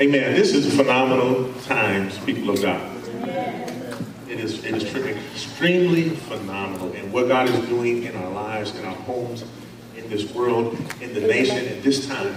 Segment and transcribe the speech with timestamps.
[0.00, 0.34] Amen.
[0.34, 2.80] This is a phenomenal times, people of God.
[4.30, 6.90] It is, it is extremely phenomenal.
[6.92, 9.44] And what God is doing in our lives, in our homes,
[9.98, 10.72] in this world,
[11.02, 12.34] in the nation, at this time,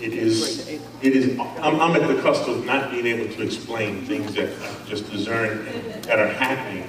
[0.00, 4.06] it is, it is, I'm, I'm at the cusp of not being able to explain
[4.06, 5.64] things that I just discern
[6.02, 6.88] that are happening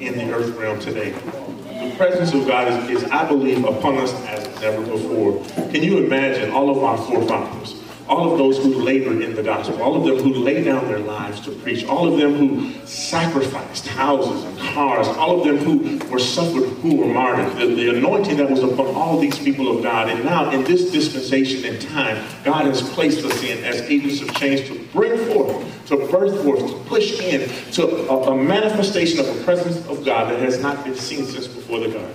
[0.00, 1.10] in the earth realm today.
[1.10, 5.44] The presence of God is, is, I believe, upon us as never before.
[5.70, 7.83] Can you imagine all of our forefathers?
[8.08, 10.98] All of those who labored in the gospel, all of them who laid down their
[10.98, 16.04] lives to preach, all of them who sacrificed houses and cars, all of them who
[16.08, 19.82] were suffered, who were martyred, the, the anointing that was upon all these people of
[19.82, 20.08] God.
[20.10, 24.34] And now in this dispensation and time, God has placed us in as agents of
[24.34, 29.26] change to bring forth, to birth forth, to push in to a, a manifestation of
[29.26, 32.14] the presence of God that has not been seen since before the garden.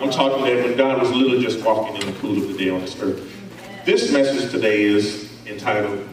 [0.00, 2.70] I'm talking that when God was literally just walking in the cool of the day
[2.70, 3.32] on this earth.
[3.86, 6.08] This message today is entitled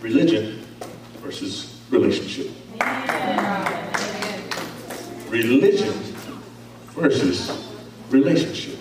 [0.00, 0.64] Religion
[1.20, 2.50] versus Relationship.
[5.28, 5.92] Religion
[6.92, 7.72] versus
[8.10, 8.78] relationship.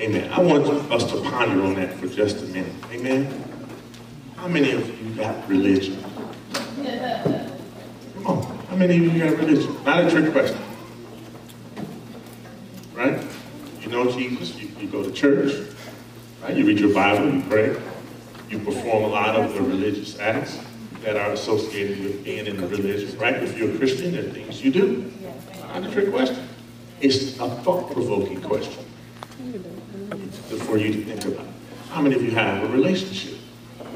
[0.00, 0.32] Amen.
[0.32, 2.72] I want us to ponder on that for just a minute.
[2.90, 3.44] Amen.
[4.36, 6.02] How many of you got religion?
[8.14, 8.58] Come on.
[8.66, 9.84] How many of you got religion?
[9.84, 10.58] Not a trick question.
[12.92, 13.24] Right?
[13.80, 15.52] You know Jesus, you, you go to church,
[16.42, 16.56] Right?
[16.56, 17.76] You read your Bible, you pray,
[18.50, 20.58] you perform a lot of the religious acts
[21.02, 23.34] that are associated with being in the religion, right?
[23.42, 25.12] If you're a Christian, there are things you do.
[25.68, 26.48] Not a trick question.
[27.00, 28.84] It's a thought-provoking question
[30.66, 31.46] for you to think about.
[31.90, 33.38] How many of you have a relationship?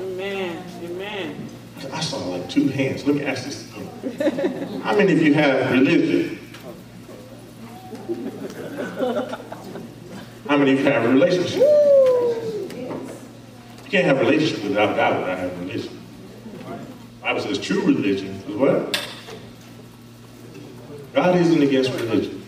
[0.01, 0.63] Amen.
[0.83, 1.49] Amen.
[1.93, 3.07] I saw like two hands.
[3.07, 4.81] Let me ask this again.
[4.81, 6.39] How many of you have religion?
[10.49, 11.63] How many of you have a relationship?
[13.89, 15.99] You can't have a relationship without God without having religion.
[16.67, 19.09] The Bible says true religion is what?
[21.15, 22.45] God isn't against religion,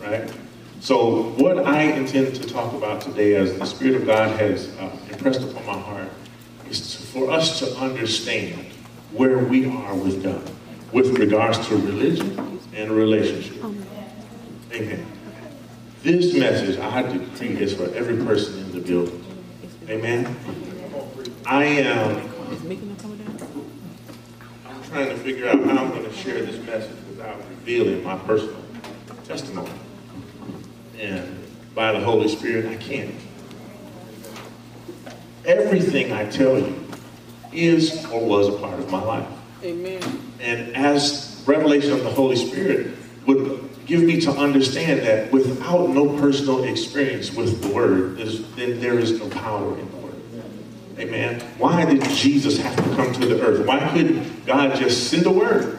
[0.00, 0.32] right?
[0.78, 4.96] So what I intend to talk about today as the Spirit of God has uh,
[5.10, 6.10] impressed upon my heart
[6.70, 8.64] is to, for us to understand
[9.10, 10.48] where we are with God
[10.92, 13.64] with regards to religion and relationship.
[14.72, 15.04] Amen.
[16.04, 19.24] This message I decree is for every person in the building.
[19.88, 20.72] Amen.
[21.46, 23.38] I am not coming down.
[24.66, 28.16] I'm trying to figure out how I'm going to share this message without revealing my
[28.18, 28.56] personal
[29.24, 29.70] testimony.
[30.98, 31.44] And
[31.74, 33.14] by the Holy Spirit, I can't.
[35.44, 36.82] Everything I tell you
[37.52, 39.28] is or was a part of my life.
[39.62, 40.02] Amen.
[40.40, 46.18] And as revelation of the Holy Spirit would give me to understand that without no
[46.18, 48.16] personal experience with the Word,
[48.56, 50.03] then there is no power in the
[50.98, 51.40] Amen.
[51.58, 53.66] Why did Jesus have to come to the earth?
[53.66, 55.78] Why couldn't God just send a word?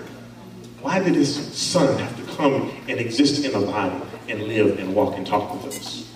[0.81, 4.93] Why did his son have to come and exist in a body and live and
[4.93, 6.11] walk and talk with us?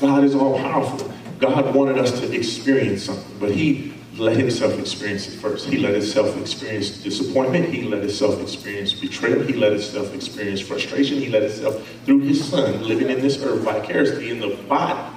[0.00, 1.12] God is all powerful.
[1.38, 5.66] God wanted us to experience something, but he let himself experience it first.
[5.66, 7.72] He let himself experience disappointment.
[7.72, 9.42] He let himself experience betrayal.
[9.42, 11.18] He let himself experience frustration.
[11.18, 15.16] He let himself, through his son, living in this earth vicariously in the body,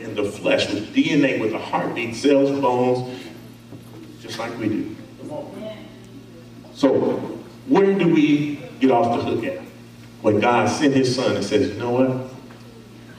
[0.00, 3.20] in the flesh with DNA, with a heartbeat, cells, bones,
[4.20, 4.96] just like we do.
[6.74, 7.18] So,
[7.66, 9.58] where do we get off the hook at?
[10.22, 12.32] When God sent his son and says, you know what?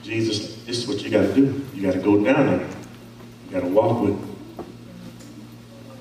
[0.04, 1.66] Jesus, this is what you got to do.
[1.74, 2.68] You got to go down there.
[3.46, 4.36] You got to walk with him.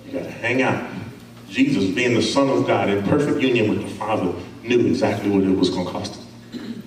[0.06, 0.90] You got to hang out.
[1.48, 4.32] Jesus, being the Son of God in perfect union with the Father,
[4.62, 6.82] knew exactly what it was going to cost him.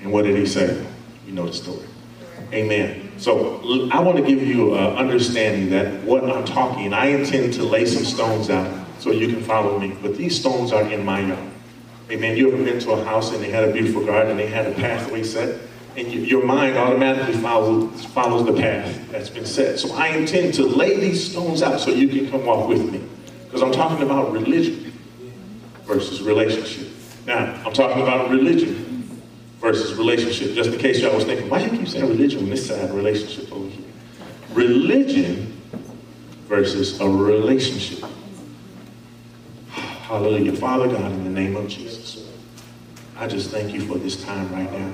[0.00, 0.86] And what did he say?
[1.26, 1.86] You know the story.
[2.52, 3.12] Amen.
[3.18, 3.60] So
[3.90, 7.84] I want to give you an understanding that what I'm talking, I intend to lay
[7.84, 9.96] some stones out so you can follow me.
[10.00, 11.50] But these stones are in my yard.
[12.10, 12.36] Amen.
[12.36, 14.66] You ever been to a house and they had a beautiful garden and they had
[14.66, 15.60] a pathway set?
[15.96, 19.78] And you, your mind automatically follows, follows the path that's been set.
[19.78, 23.02] So I intend to lay these stones out so you can come walk with me.
[23.44, 24.92] Because I'm talking about religion
[25.84, 26.88] versus relationship.
[27.26, 28.87] Now, I'm talking about religion
[29.58, 30.54] versus relationship.
[30.54, 32.90] Just in case y'all was thinking, why do you keep saying religion when this side
[32.90, 33.84] relationship over here?
[34.52, 35.60] Religion
[36.46, 38.08] versus a relationship.
[39.70, 40.54] Hallelujah.
[40.54, 42.30] Father God, in the name of Jesus,
[43.16, 44.92] I just thank you for this time right now.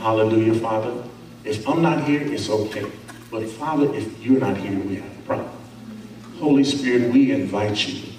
[0.00, 1.04] Hallelujah, Father.
[1.44, 2.90] If I'm not here, it's okay.
[3.30, 5.50] But Father, if you're not here, we have a problem.
[6.38, 8.09] Holy Spirit, we invite you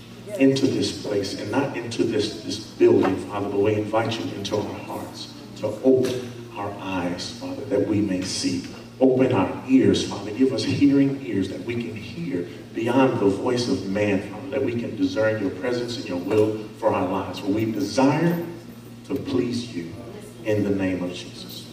[0.41, 4.57] into this place and not into this, this building, Father, but we invite you into
[4.57, 8.65] our hearts to open our eyes, Father, that we may see
[9.01, 10.29] Open our ears, Father.
[10.29, 14.63] Give us hearing ears that we can hear beyond the voice of man, Father, that
[14.63, 17.39] we can discern your presence and your will for our lives.
[17.39, 18.45] For we desire
[19.05, 19.91] to please you
[20.45, 21.65] in the name of Jesus.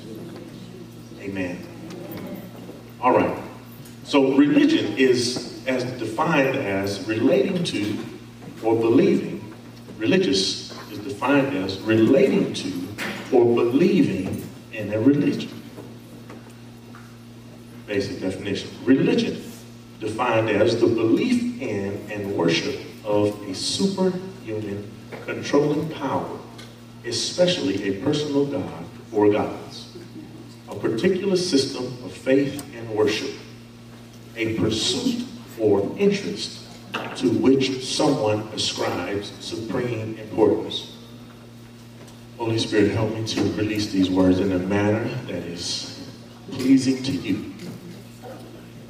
[1.21, 1.62] Amen.
[3.03, 3.38] All right.
[4.05, 7.99] So religion is as defined as relating to
[8.63, 9.55] or believing.
[9.99, 12.89] Religious is defined as relating to
[13.33, 15.51] or believing in a religion.
[17.87, 18.71] Basic definition.
[18.85, 19.43] Religion
[20.01, 24.91] defined as the belief in and worship of a superhuman
[25.25, 26.39] controlling power,
[27.05, 29.97] especially a personal God or gods,
[30.69, 33.35] a particular system of faith and worship,
[34.37, 35.27] a pursuit
[35.59, 36.68] or interest
[37.17, 40.96] to which someone ascribes supreme importance.
[42.38, 46.08] Holy Spirit, help me to release these words in a manner that is
[46.52, 47.52] pleasing to you.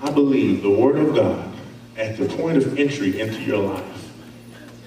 [0.02, 1.54] I believe the Word of God,
[1.96, 4.12] at the point of entry into your life,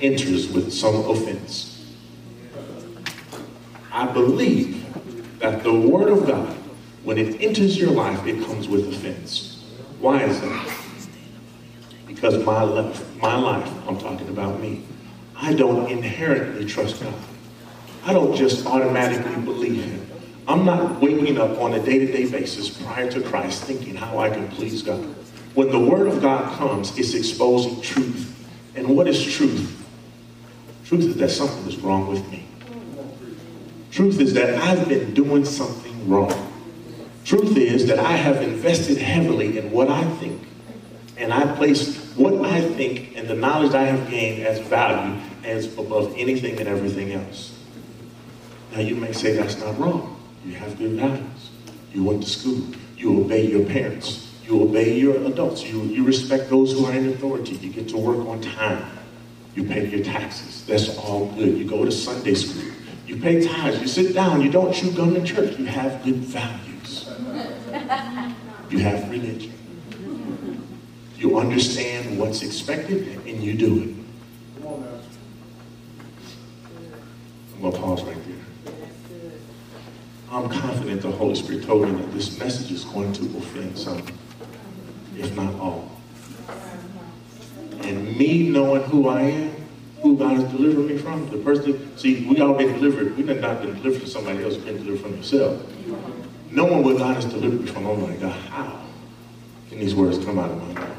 [0.02, 1.94] enters with some offense.
[3.92, 6.56] I believe that the Word of God,
[7.04, 9.66] when it enters your life, it comes with offense.
[10.00, 10.78] Why is that?
[12.14, 14.84] Because my life, my life, I'm talking about me,
[15.36, 17.14] I don't inherently trust God.
[18.06, 20.08] I don't just automatically believe Him.
[20.48, 24.48] I'm not waking up on a day-to-day basis prior to Christ thinking how I can
[24.50, 25.04] please God.
[25.54, 28.28] When the Word of God comes, it's exposing truth.
[28.76, 29.78] And what is truth?
[30.86, 32.46] Truth is that something is wrong with me.
[33.92, 36.52] Truth is that I've been doing something wrong.
[37.24, 40.42] Truth is that I have invested heavily in what I think.
[41.18, 45.78] And I place what I think and the knowledge I have gained as value as
[45.78, 47.58] above anything and everything else.
[48.72, 50.18] Now you may say that's not wrong.
[50.46, 51.50] You have good values.
[51.94, 52.64] You went to school.
[52.98, 54.28] You obey your parents.
[54.46, 55.64] You obey your adults.
[55.64, 57.56] You, you respect those who are in authority.
[57.56, 58.86] You get to work on time.
[59.56, 60.66] You pay your taxes.
[60.66, 61.58] That's all good.
[61.58, 62.72] You go to Sunday school.
[63.08, 63.82] You pay tithes.
[63.82, 64.42] You sit down.
[64.42, 65.58] You don't chew gum in church.
[65.58, 67.10] You have good values.
[68.70, 69.54] You have religion.
[71.22, 73.90] You understand what's expected and you do it.
[77.54, 78.74] I'm going to pause right there.
[80.32, 84.02] I'm confident the Holy Spirit told me that this message is going to offend some,
[85.16, 85.92] if not all.
[87.82, 89.56] And me knowing who I am,
[90.02, 93.16] who God has delivered me from, the person, see, we all been delivered.
[93.16, 95.62] We've not been delivered from somebody else, been delivered from yourself.
[96.50, 98.82] Knowing what God has delivered me from, oh my God, how
[99.70, 100.98] can these words come out of my mouth?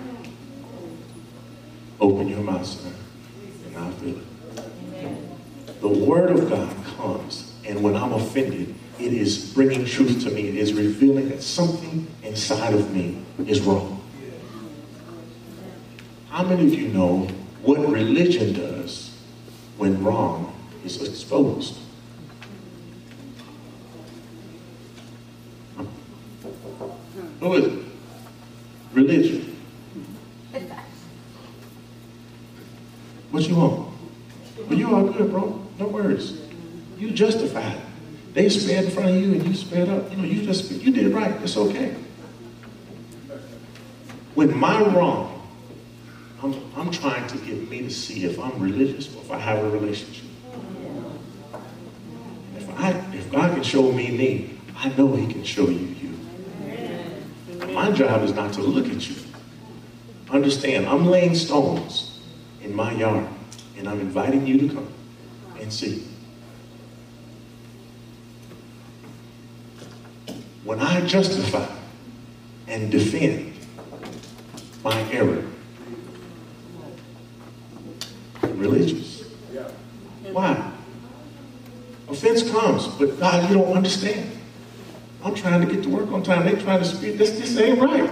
[2.02, 2.92] Open your mouth, sir,
[3.64, 5.80] and I'll feel it.
[5.80, 10.48] The word of God comes, and when I'm offended, it is bringing truth to me.
[10.48, 14.02] It is revealing that something inside of me is wrong.
[16.28, 17.28] How many of you know
[17.62, 19.16] what religion does
[19.76, 20.52] when wrong
[20.84, 21.78] is exposed?
[27.38, 27.84] Who is it?
[28.92, 29.51] Religion.
[33.32, 33.88] What you want?
[34.68, 35.58] Well, you all good, bro.
[35.78, 36.38] No worries.
[36.98, 37.80] You justified.
[38.34, 40.10] They sped in front of you and you sped up.
[40.10, 41.40] You know, you just you did right.
[41.40, 41.96] It's okay.
[44.34, 45.50] When my wrong,
[46.42, 49.64] I'm, I'm trying to get me to see if I'm religious or if I have
[49.64, 50.26] a relationship.
[52.56, 57.68] If I if God can show me me, I know He can show you you.
[57.68, 59.16] My job is not to look at you.
[60.30, 62.11] Understand, I'm laying stones
[62.62, 63.26] in my yard,
[63.76, 64.88] and I'm inviting you to come
[65.60, 66.06] and see.
[70.64, 71.66] When I justify
[72.68, 73.52] and defend
[74.84, 75.44] my error,
[78.42, 79.24] religious.
[80.30, 80.72] Why?
[82.08, 84.30] Offense comes, but God, you don't understand.
[85.24, 86.44] I'm trying to get to work on time.
[86.44, 87.18] They're trying to speak.
[87.18, 88.10] This, this ain't right.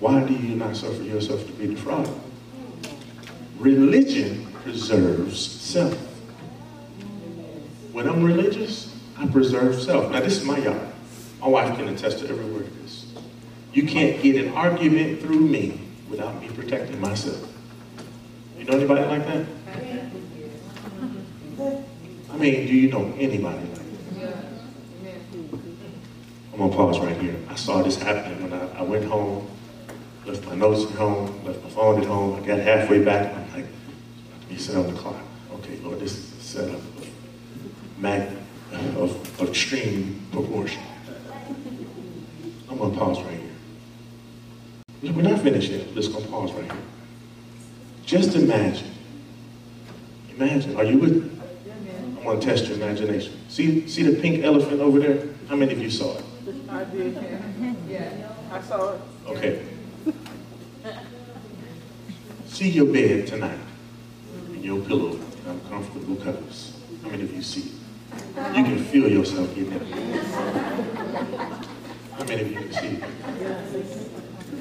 [0.00, 2.12] Why do you not suffer yourself to be defrauded?
[3.58, 5.94] Religion preserves self.
[7.92, 10.10] When I'm religious, I preserve self.
[10.12, 10.88] Now, this is my yard.
[11.40, 13.06] My wife can attest to every word of this.
[13.72, 17.52] You can't get an argument through me without me protecting myself.
[18.58, 19.46] You know anybody like that?
[22.30, 24.34] I mean, do you know anybody like that?
[26.52, 27.36] I'm gonna pause right here.
[27.48, 29.48] I saw this happening when I, I went home,
[30.26, 32.42] left my notes at home, left my phone at home.
[32.42, 33.32] I got halfway back.
[33.32, 33.66] I'm like,
[34.50, 35.22] it's about on the o'clock.
[35.54, 37.08] Okay, Lord, this is a setup of,
[38.98, 40.82] of, of extreme proportion.
[42.68, 43.38] I'm going to pause right
[45.02, 45.12] here.
[45.12, 45.94] We're not finished yet.
[45.94, 46.82] Let's go pause right here.
[48.04, 48.90] Just imagine.
[50.36, 50.76] Imagine.
[50.76, 51.30] Are you with me?
[52.20, 53.32] I want to test your imagination.
[53.48, 55.28] See, see the pink elephant over there?
[55.48, 56.24] How many of you saw it?
[56.68, 57.16] I did.
[57.88, 58.32] Yeah.
[58.50, 59.00] I saw it.
[59.28, 59.75] Okay.
[62.56, 63.58] See your bed tonight
[64.48, 66.72] and your pillow um, and uncomfortable covers.
[67.02, 68.56] How many of you see it?
[68.56, 69.82] You can feel yourself getting it.
[72.14, 73.04] How many of you can see it?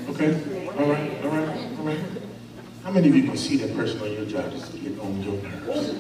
[0.10, 0.34] Okay?
[0.78, 2.00] All right, all right, all right.
[2.84, 5.42] How many of you can see that person on your job just get on your
[5.42, 5.94] nerves?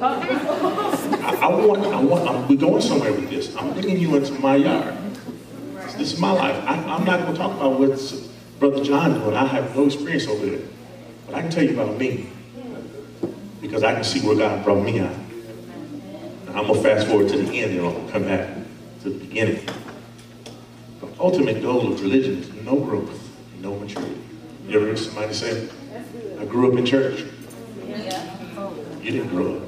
[0.00, 3.54] I, I want, I want, I'm, we're going somewhere with this.
[3.56, 4.94] I'm bringing you into my yard.
[5.98, 6.64] This is my life.
[6.64, 7.90] I, am not going to talk about what
[8.58, 9.36] Brother John doing.
[9.36, 10.60] I have no experience over there.
[11.28, 12.26] But I can tell you about me.
[13.60, 15.14] Because I can see where God brought me out.
[16.46, 18.48] Now, I'm going to fast forward to the end and I'll come back
[19.02, 19.68] to the beginning.
[21.00, 23.28] The ultimate goal of religion is no growth,
[23.60, 24.18] no maturity.
[24.66, 25.68] You ever heard somebody say,
[26.40, 27.24] I grew up in church?
[29.02, 29.62] You didn't grow up.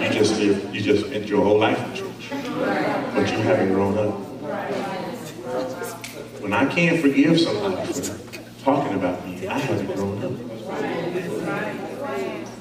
[0.00, 2.30] You just lived, you just spent your whole life in church.
[2.30, 4.14] But you haven't grown up.
[6.40, 8.35] When I can't forgive somebody
[8.66, 10.32] talking about me, I haven't grown up.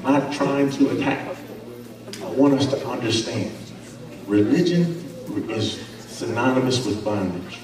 [0.04, 1.36] Not trying to attack.
[2.22, 3.52] I want us to understand.
[4.28, 4.84] Religion
[5.50, 7.58] is synonymous with bondage.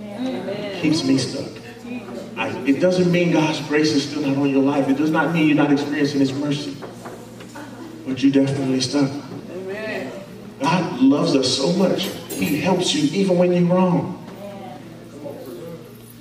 [0.00, 1.50] It Keeps me stuck.
[2.36, 4.88] I, it doesn't mean God's grace is still not on your life.
[4.88, 6.76] It does not mean you're not experiencing His mercy.
[8.06, 9.10] But you definitely stuck.
[10.60, 12.04] God loves us so much.
[12.30, 14.24] He helps you even when you're wrong.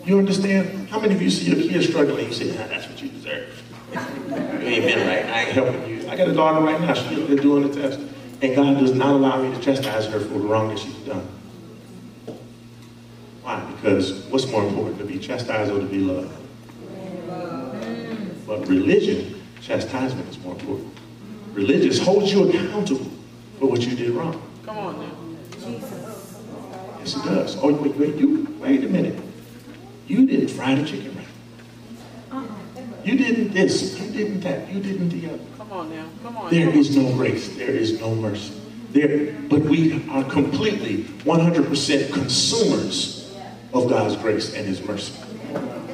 [0.07, 0.87] You understand?
[0.87, 2.27] How many of you see your kids struggling?
[2.27, 3.61] You say, nah, that's what you deserve.
[3.91, 3.97] you
[4.37, 5.25] ain't been right.
[5.25, 6.07] I ain't helping you.
[6.07, 6.93] I got a daughter right now.
[6.93, 7.99] She's doing the test.
[8.41, 11.27] And God does not allow me to chastise her for the wrong that she's done.
[13.41, 13.61] Why?
[13.73, 16.33] Because what's more important, to be chastised or to be loved?
[18.47, 20.93] But religion, chastisement is more important.
[21.51, 23.11] Religion holds you accountable
[23.59, 24.41] for what you did wrong.
[24.63, 25.11] Come on now.
[25.51, 26.39] Jesus.
[26.99, 27.57] Yes, it does.
[27.61, 29.26] Oh, wait, wait, you, wait a minute.
[30.07, 31.25] You didn't fry the chicken right.
[32.31, 32.81] Uh-uh.
[33.03, 35.39] You didn't this, you didn't that, you didn't the other.
[35.57, 36.05] Come on now.
[36.23, 36.49] Come on.
[36.51, 38.53] There is no grace, there is no mercy.
[38.91, 43.35] There, but we are completely 100% consumers
[43.73, 45.13] of God's grace and His mercy.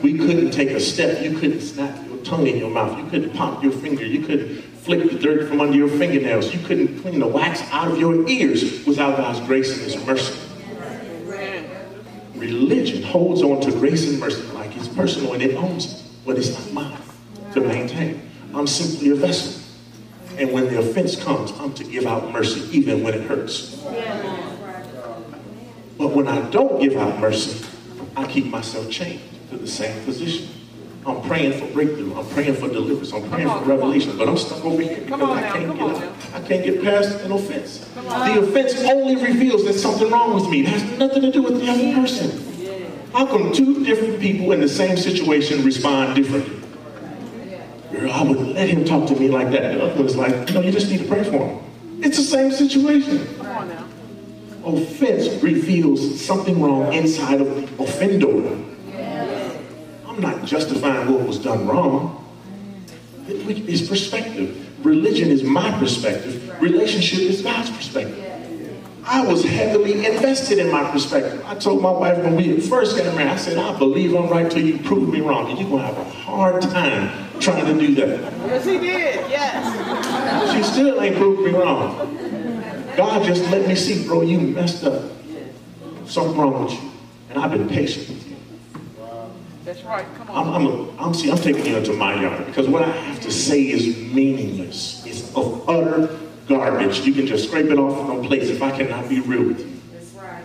[0.03, 1.23] We couldn't take a step.
[1.23, 2.97] You couldn't snap your tongue in your mouth.
[2.97, 4.05] You couldn't pop your finger.
[4.05, 6.53] You couldn't flick the dirt from under your fingernails.
[6.53, 10.37] You couldn't clean the wax out of your ears without God's grace and His mercy.
[12.43, 16.37] Religion holds on to grace and mercy like it's personal and it owns it, but
[16.37, 17.01] it's not mine
[17.53, 18.29] to maintain.
[18.53, 19.63] I'm simply a vessel.
[20.37, 23.77] And when the offense comes, I'm to give out mercy even when it hurts.
[25.97, 27.65] But when I don't give out mercy,
[28.17, 29.21] I keep myself chained
[29.51, 30.49] to the same position.
[31.05, 32.17] I'm praying for breakthrough.
[32.17, 33.11] I'm praying for deliverance.
[33.11, 34.17] I'm praying on, for revelation.
[34.17, 36.63] But I'm stuck over here because Come on I can't come get on I can't
[36.63, 37.79] get past an offense.
[37.95, 40.61] The offense only reveals there's something wrong with me.
[40.61, 42.53] It has nothing to do with the other person.
[43.11, 46.61] How come two different people in the same situation respond differently?
[47.91, 49.73] Girl, I wouldn't let him talk to me like that.
[49.73, 51.59] The other one's like, no, you just need to pray for him.
[52.01, 53.27] It's the same situation.
[53.37, 53.85] Come on now.
[54.65, 58.72] Offense reveals something wrong inside of the offender.
[60.13, 62.23] I'm not justifying what was done wrong.
[63.27, 64.55] It- It's perspective.
[64.83, 66.51] Religion is my perspective.
[66.61, 68.19] Relationship is God's perspective.
[69.05, 71.43] I was heavily invested in my perspective.
[71.47, 74.49] I told my wife when we first got married, I said, I believe I'm right
[74.49, 75.49] till you prove me wrong.
[75.49, 78.19] And you're going to have a hard time trying to do that.
[78.47, 79.29] Yes, he did.
[79.29, 80.55] Yes.
[80.55, 82.17] She still ain't proved me wrong.
[82.95, 85.03] God just let me see, bro, you messed up.
[86.05, 86.79] Something wrong with you.
[87.31, 88.22] And I've been patient.
[89.65, 90.05] That's right.
[90.17, 90.55] Come I'm, on.
[90.55, 93.31] I'm, a, I'm, see, I'm taking you into my yard because what I have to
[93.31, 95.05] say is meaningless.
[95.05, 96.99] It's of utter garbage.
[97.01, 99.79] You can just scrape it off from place if I cannot be real with you.
[99.93, 100.43] That's right.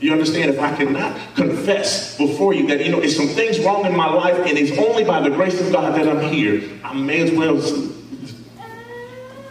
[0.00, 0.50] You understand?
[0.50, 4.12] If I cannot confess before you that, you know, it's some things wrong in my
[4.12, 7.30] life and it's only by the grace of God that I'm here, I may as
[7.30, 7.56] well,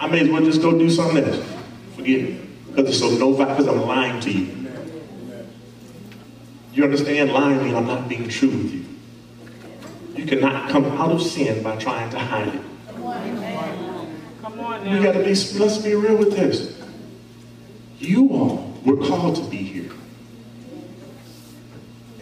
[0.02, 1.46] I may as well just go do something else.
[1.96, 2.42] Forgive me.
[2.68, 4.67] Because it's so no because I'm lying to you.
[6.78, 7.32] You understand?
[7.32, 8.86] Lying means I'm not being true with you.
[10.16, 12.62] You cannot come out of sin by trying to hide it.
[14.44, 15.02] Come on We now.
[15.02, 16.80] gotta be, let's be real with this.
[17.98, 19.90] You all were called to be here.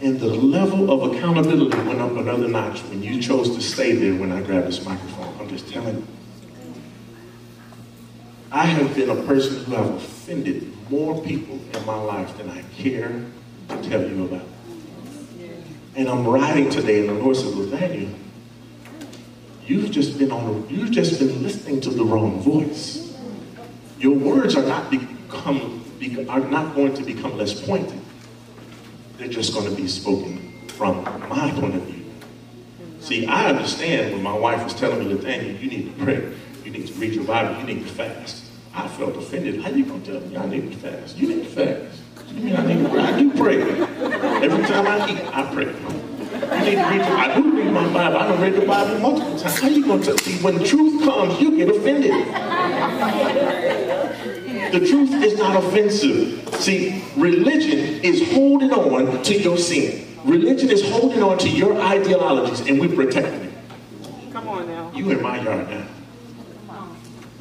[0.00, 4.18] And the level of accountability went up another notch when you chose to stay there
[4.18, 5.38] when I grabbed this microphone.
[5.38, 6.06] I'm just telling you.
[8.50, 12.62] I have been a person who have offended more people in my life than I
[12.78, 13.22] care
[13.68, 14.46] tell you about.
[15.94, 18.10] And I'm writing today, and the Lord says, Nathaniel,
[19.64, 23.16] you've just been on, you've just been listening to the wrong voice.
[23.98, 25.84] Your words are not become,
[26.28, 28.00] are not going to become less pointed.
[29.16, 32.04] They're just going to be spoken from my point of view.
[33.00, 36.34] See, I understand when my wife was telling me, Nathaniel, you need to pray.
[36.64, 37.58] You need to read your Bible.
[37.60, 38.44] You need to fast.
[38.74, 39.62] I felt offended.
[39.62, 41.16] How you to tell me I need to fast?
[41.16, 42.02] You need to fast.
[42.36, 43.02] I need to pray?
[43.02, 43.60] I do pray.
[43.62, 45.66] Every time I eat, I pray.
[45.66, 48.18] You need to read I do read my Bible.
[48.18, 49.58] I don't read the Bible multiple times.
[49.58, 50.42] How you going to tell me?
[50.42, 52.12] When truth comes, you get offended.
[54.72, 56.54] The truth is not offensive.
[56.60, 60.06] See, religion is holding on to your sin.
[60.24, 63.54] Religion is holding on to your ideologies, and we're protecting it.
[64.32, 64.92] Come on now.
[64.92, 65.86] You in my yard now.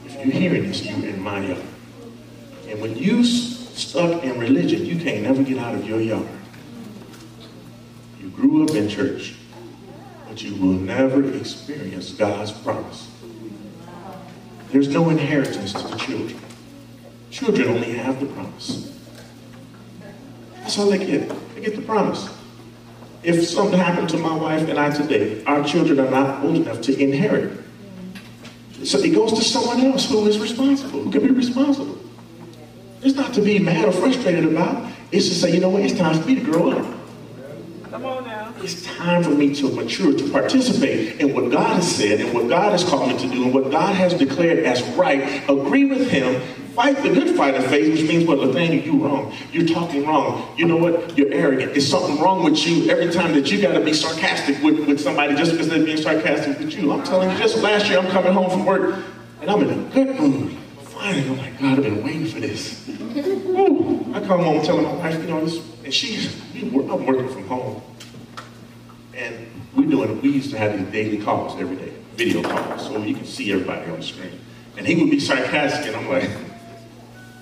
[0.05, 1.63] If you're hearing this, you in my yard.
[2.67, 3.23] And when you
[3.75, 6.27] stuck in religion, you can't never get out of your yard.
[8.19, 9.35] You grew up in church,
[10.27, 13.09] but you will never experience God's promise.
[14.71, 16.39] There's no inheritance to the children.
[17.31, 18.91] Children only have the promise.
[20.61, 21.29] That's all they get.
[21.53, 22.29] They get the promise.
[23.23, 26.81] If something happened to my wife and I today, our children are not old enough
[26.81, 27.59] to inherit.
[28.83, 31.97] So it goes to someone else who is responsible, who can be responsible.
[33.05, 34.91] It's not to be mad or frustrated about.
[35.11, 36.85] It's to say, you know what, it's time for me to grow up.
[37.91, 38.51] Come on now.
[38.57, 42.49] It's time for me to mature, to participate in what God has said and what
[42.49, 45.47] God has called me to do and what God has declared as right.
[45.47, 46.41] Agree with Him.
[46.73, 48.39] Fight the good fight of faith, which means what?
[48.39, 49.31] Nathaniel, you wrong.
[49.51, 50.55] You're talking wrong.
[50.57, 51.15] You know what?
[51.15, 51.73] You're arrogant.
[51.73, 54.99] There's something wrong with you every time that you got to be sarcastic with, with
[54.99, 56.91] somebody just because they're being sarcastic with you.
[56.91, 58.99] I'm telling you, just last year I'm coming home from work
[59.41, 60.57] and I'm in a good mood.
[60.95, 62.87] Finally, I'm like, God, I've been waiting for this.
[62.89, 66.71] Ooh, I come home telling my wife, you know, this, and she's, I'm
[67.05, 67.81] working from home.
[69.13, 72.97] And we're doing, we used to have these daily calls every day, video calls, so
[73.03, 74.39] you can see everybody on the screen.
[74.77, 76.29] And he would be sarcastic, and I'm like,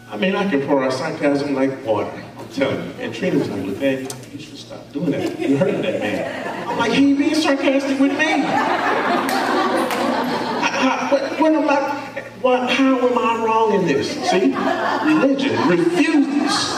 [0.10, 2.12] I mean, I can pour out sarcasm like water.
[2.38, 2.94] I'm telling you.
[3.00, 5.40] And Trina was like, Nathaniel, you should stop doing that.
[5.40, 6.68] You're hurting that man.
[6.70, 8.26] I'm like, he being sarcastic with me.
[10.66, 12.03] I, what, what am I,
[12.44, 14.12] what, how am I wrong in this?
[14.30, 14.54] See,
[15.06, 16.78] religion refuses,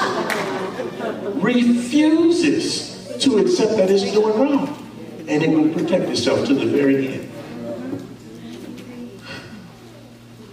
[1.42, 4.82] refuses to accept that it's doing wrong.
[5.28, 7.32] And it will protect itself to the very end.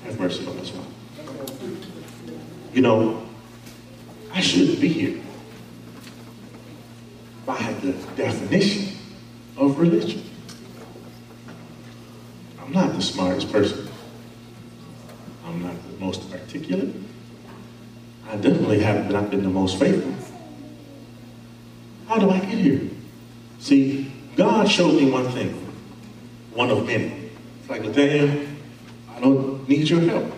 [0.04, 0.88] Have mercy on us, Father.
[2.72, 3.28] You know,
[4.32, 5.22] I shouldn't be here
[7.44, 8.96] by the definition
[9.58, 10.24] of religion.
[12.58, 13.91] I'm not the smartest person.
[15.44, 16.94] I'm not the most articulate.
[18.28, 20.14] I definitely have not been the most faithful.
[22.08, 22.80] How do I get here?
[23.58, 25.50] See, God showed me one thing,
[26.52, 27.30] one of many.
[27.60, 28.46] It's like, Nathaniel,
[29.14, 30.32] I don't need your help.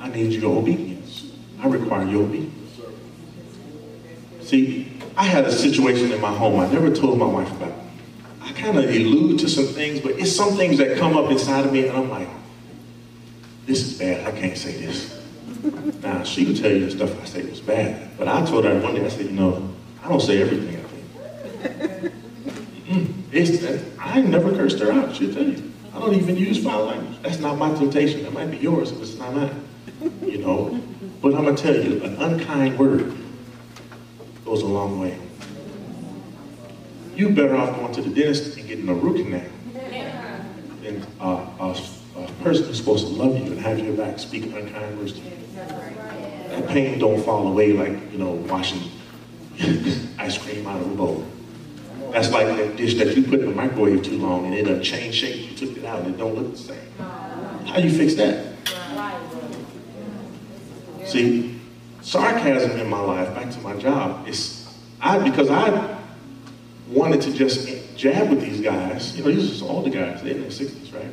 [0.00, 1.32] I need your obedience.
[1.60, 2.52] I require your obedience.
[4.42, 7.72] See, I had a situation in my home I never told my wife about.
[8.42, 11.64] I kind of allude to some things, but it's some things that come up inside
[11.64, 12.28] of me, and I'm like,
[13.66, 14.26] this is bad.
[14.26, 15.20] I can't say this.
[16.02, 18.80] Now, she would tell you the stuff I say was bad, but I told her
[18.80, 22.12] one day, I said, you know, I don't say everything I think.
[23.32, 23.62] It's,
[23.98, 25.72] I never cursed her out, she'll tell you.
[25.92, 27.20] I don't even use foul language.
[27.22, 28.22] That's not my temptation.
[28.22, 29.68] That might be yours, but it's not mine.
[30.22, 30.80] You know?
[31.20, 33.16] But I'm going to tell you, an unkind word
[34.44, 35.18] goes a long way.
[37.14, 39.42] You better off going to the dentist and getting a root canal
[40.82, 41.74] than uh, a
[42.46, 45.32] person who's supposed to love you and have your back speak unkind words to you.
[45.56, 48.88] That pain don't fall away like, you know, washing
[50.18, 51.26] ice cream out of a bowl.
[52.12, 54.80] That's like that dish that you put in the microwave too long and it done
[54.80, 55.50] changed shape.
[55.50, 56.78] You took it out and it don't look the same.
[57.00, 58.54] How you fix that?
[61.04, 61.60] See,
[62.00, 65.98] sarcasm in my life, back to my job, is I because I
[66.90, 69.16] wanted to just jab with these guys.
[69.16, 71.10] You know, these are all the guys, they're in their 60s, right?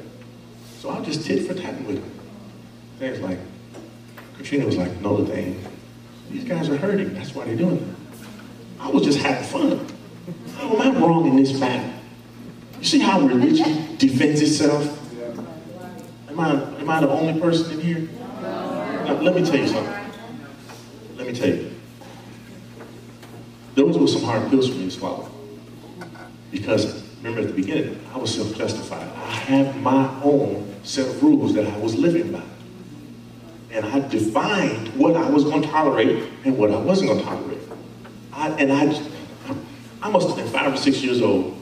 [0.84, 2.12] So I just tit for tat with them.
[3.00, 3.40] Things like,
[4.36, 5.66] Katrina was like, no, the thing.
[6.30, 7.14] These guys are hurting.
[7.14, 8.22] That's why they're doing it.
[8.82, 9.88] I was just having fun.
[10.58, 11.90] How am I wrong in this matter?
[12.80, 15.00] You see how religion defends itself?
[16.28, 18.10] Am I, am I the only person in here?
[18.42, 19.96] Now, let me tell you something.
[21.16, 21.72] Let me tell you.
[23.76, 25.32] Those were some hard pills for me to swallow.
[26.52, 29.08] Because remember at the beginning, I was self-justified.
[29.08, 32.44] I had my own set of rules that I was living by.
[33.72, 37.26] and I defined what I was going to tolerate and what I wasn't going to
[37.26, 37.58] tolerate.
[38.32, 39.02] I, and I,
[40.02, 41.58] I must have been five or six years old,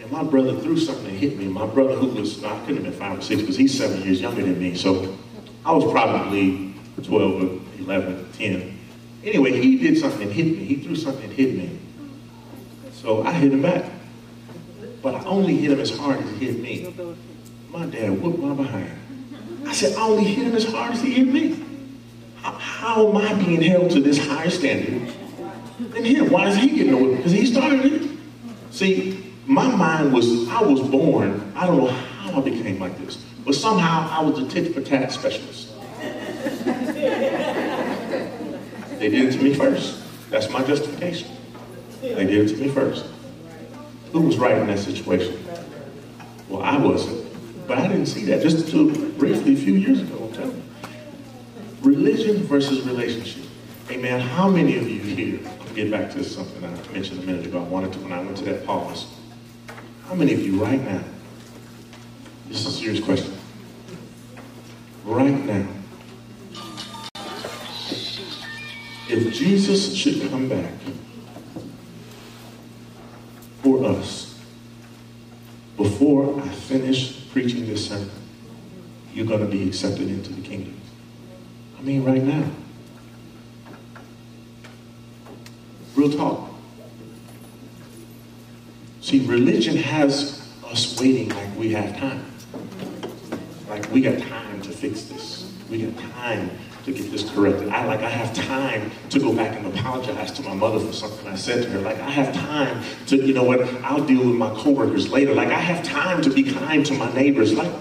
[0.00, 1.46] and my brother threw something and hit me.
[1.46, 4.20] My brother, who was, I couldn't have been five or six because he's seven years
[4.20, 5.16] younger than me, so
[5.64, 8.78] I was probably 12 or 11, 10.
[9.24, 10.64] Anyway, he did something and hit me.
[10.64, 11.78] He threw something and hit me.
[12.92, 13.90] So I hit him back.
[15.02, 16.94] But I only hit him as hard as he hit me.
[17.72, 18.90] My dad whooped my behind.
[19.66, 21.58] I said, I only hit him as hard as he hit me.
[22.42, 25.10] How, how am I being held to this higher standard
[25.78, 26.28] than him?
[26.30, 28.10] Why does he get no Because he started it.
[28.72, 33.16] See, my mind was, I was born, I don't know how I became like this,
[33.42, 35.70] but somehow I was a tit for tat specialist.
[38.98, 39.98] They did it to me first.
[40.28, 41.28] That's my justification.
[42.02, 43.06] They did it to me first.
[44.12, 45.42] Who was right in that situation?
[46.48, 47.21] Well, I wasn't.
[47.66, 50.18] But I didn't see that just until briefly a few years ago.
[51.82, 53.44] Religion versus relationship.
[53.88, 54.20] Hey Amen.
[54.20, 57.58] How many of you here, I'll get back to something I mentioned a minute ago,
[57.58, 59.06] I wanted to when I went to that pause.
[60.06, 61.02] How many of you right now,
[62.48, 63.34] this is a serious question,
[65.04, 65.66] right now,
[69.08, 70.72] if Jesus should come back
[73.62, 74.38] for us
[75.76, 78.10] before I finish preaching this sermon,
[79.14, 80.78] you're going to be accepted into the kingdom.
[81.78, 82.44] I mean, right now.
[85.94, 86.50] Real talk.
[89.00, 92.24] See, religion has us waiting like we have time.
[93.68, 95.50] Like we got time to fix this.
[95.68, 96.50] We got time
[96.84, 97.68] to get this corrected.
[97.68, 101.26] I like I have time to go back and apologize to my mother for something
[101.26, 101.78] I said to her.
[101.80, 105.34] Like I have time to, you know what, I'll deal with my coworkers later.
[105.34, 107.52] Like I have time to be kind to my neighbors.
[107.52, 107.72] Like,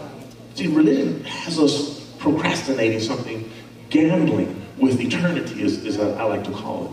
[0.56, 3.50] see, religion has us procrastinating something,
[3.90, 6.92] gambling with eternity is, is I like to call it.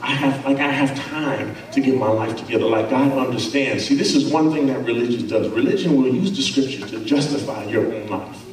[0.00, 2.64] I have like I have time to get my life together.
[2.64, 3.86] Like God understands.
[3.86, 5.48] See, this is one thing that religion does.
[5.48, 8.47] Religion will use the scriptures to justify your own life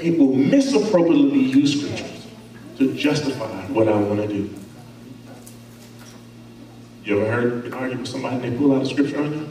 [0.00, 2.26] people misappropriately use scriptures
[2.78, 4.54] to justify what I want to do.
[7.04, 9.48] You ever heard an argument with somebody and they pull out a scripture on you?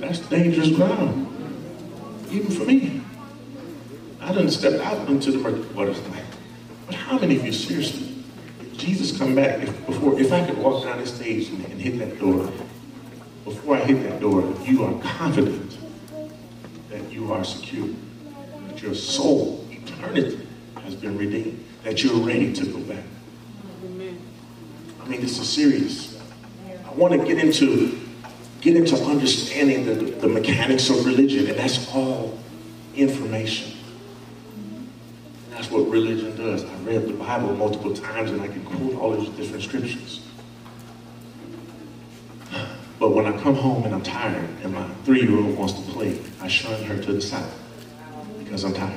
[0.00, 1.28] That's dangerous ground.
[2.30, 3.02] Even for me.
[4.20, 6.24] I didn't step out into the murky waters tonight.
[6.86, 8.24] But how many of you seriously,
[8.60, 11.80] if Jesus come back, if, before, if I could walk down this stage and, and
[11.80, 12.50] hit that door,
[13.44, 15.71] before I hit that door, you are confident
[17.22, 17.88] you are secure,
[18.68, 20.46] that your soul, eternity,
[20.82, 23.04] has been redeemed, that you're ready to go back.
[25.00, 26.20] I mean, this is serious.
[26.84, 27.98] I want to get into
[28.60, 32.38] get into understanding the, the mechanics of religion, and that's all
[32.94, 33.72] information.
[35.50, 36.64] That's what religion does.
[36.64, 40.20] I read the Bible multiple times, and I can quote all these different scriptures.
[43.02, 46.46] But when I come home and I'm tired and my three-year-old wants to play, I
[46.46, 47.52] shun her to the side
[48.38, 48.96] because I'm tired.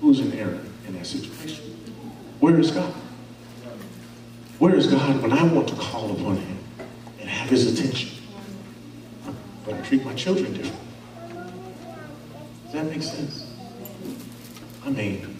[0.00, 1.64] Who's in error in that situation?
[2.40, 2.92] Where is God?
[4.58, 6.58] Where is God when I want to call upon him
[7.20, 8.20] and have his attention?
[9.64, 10.82] But I treat my children different.
[12.64, 13.46] Does that make sense?
[14.84, 15.36] I mean,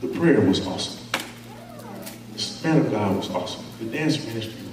[0.00, 1.06] the prayer was awesome.
[2.32, 3.66] The man of God was awesome.
[3.80, 4.67] The dance ministry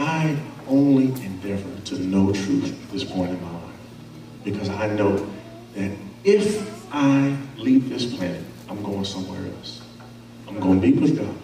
[0.00, 0.34] I
[0.66, 3.62] only endeavor to know truth at this point in my life
[4.42, 5.30] because I know
[5.74, 5.90] that
[6.24, 9.82] if I leave this planet, I'm going somewhere else.
[10.48, 11.36] I'm going to be with God,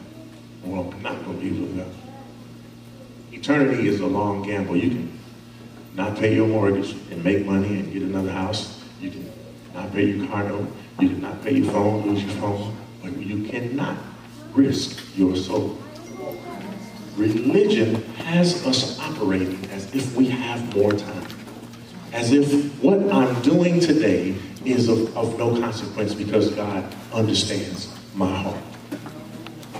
[0.66, 1.92] or I'm not going to be with God.
[3.33, 4.77] Eternity is a long gamble.
[4.77, 5.19] You can
[5.95, 8.83] not pay your mortgage and make money and get another house.
[9.01, 9.33] You can
[9.75, 10.69] not pay your car note.
[10.99, 12.75] You can not pay your phone, lose your phone.
[13.03, 13.99] But you cannot
[14.55, 15.79] risk your soul.
[17.16, 21.26] Religion has us operating as if we have more time.
[22.12, 28.31] As if what I'm doing today is of, of no consequence because God understands my
[28.31, 28.62] heart.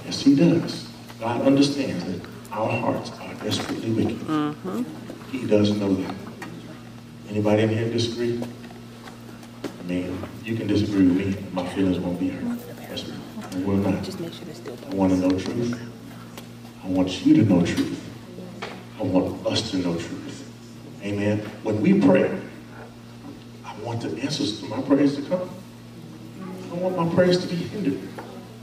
[0.07, 0.89] Yes, he does.
[1.21, 4.19] God understands that our hearts are desperately wicked.
[4.21, 4.83] Mm-hmm.
[5.31, 6.15] He does know that.
[7.29, 8.43] Anybody in here disagree?
[9.63, 11.47] I mean, you can disagree with me.
[11.53, 12.59] My feelings won't be hurt.
[12.81, 13.11] Yes,
[13.53, 13.95] I will not.
[13.95, 15.93] I want to know truth.
[16.87, 18.01] I want you to know truth.
[19.01, 20.49] I want us to know truth.
[21.03, 21.41] Amen.
[21.65, 22.31] When we pray,
[23.65, 25.51] I want the answers to my prayers to come.
[26.41, 27.99] I don't want my prayers to be hindered.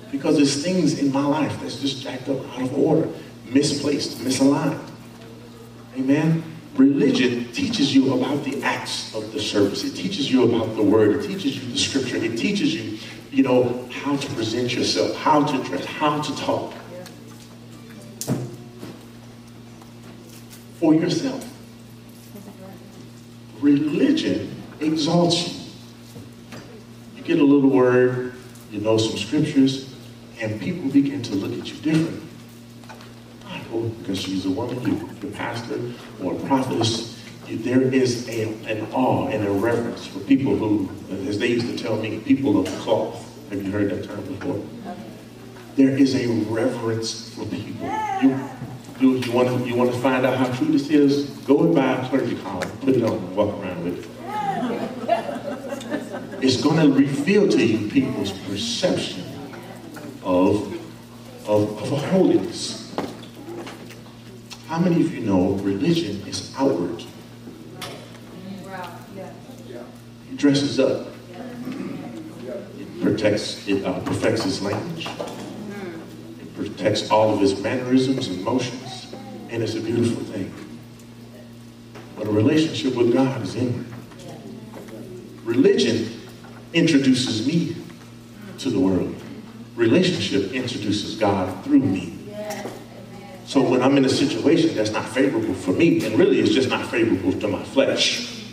[0.09, 3.09] Because there's things in my life that's just jacked up out of order,
[3.45, 4.79] misplaced, misaligned.
[5.97, 6.43] Amen.
[6.77, 9.83] Religion teaches you about the acts of the service.
[9.83, 11.17] It teaches you about the word.
[11.17, 12.15] It teaches you the scripture.
[12.15, 12.99] It teaches you,
[13.31, 16.73] you know, how to present yourself, how to dress, how to talk.
[20.83, 21.49] For yourself.
[23.61, 26.59] Religion exalts you.
[27.15, 28.33] You get a little word,
[28.69, 29.95] you know some scriptures,
[30.41, 32.21] and people begin to look at you different.
[33.71, 35.79] Oh, because she's a woman, you, the pastor
[36.21, 37.17] or a prophetess,
[37.47, 40.89] you, there is a, an awe and a reverence for people who,
[41.29, 43.25] as they used to tell me, people of cloth.
[43.51, 44.61] Have you heard that term before?
[45.77, 47.87] There is a reverence for people.
[48.21, 48.49] You,
[48.99, 51.29] you, you want to you want to find out how true this is?
[51.45, 54.09] Go and buy a clergy collar, put it on, and walk around with it.
[56.43, 59.23] It's going to reveal to you people's perception
[60.23, 60.73] of,
[61.47, 62.93] of, of holiness.
[64.67, 67.05] How many of you know religion is outward?
[70.31, 71.07] It dresses up.
[72.77, 75.07] It protects, it uh, perfects his language.
[76.41, 78.82] It protects all of his mannerisms and motions.
[79.53, 80.51] And it's a beautiful thing.
[82.17, 83.85] But a relationship with God is inward.
[85.43, 86.19] Religion
[86.73, 87.75] introduces me
[88.57, 89.15] to the world.
[89.75, 92.17] Relationship introduces God through me.
[93.45, 96.69] So when I'm in a situation that's not favorable for me, and really it's just
[96.69, 98.43] not favorable to my flesh,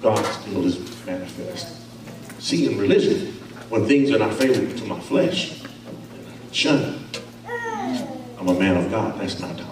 [0.00, 1.82] God still is manifest.
[2.40, 3.32] See, in religion,
[3.68, 5.60] when things are not favorable to my flesh,
[6.52, 7.04] shun.
[8.38, 9.18] I'm a man of God.
[9.18, 9.63] That's not.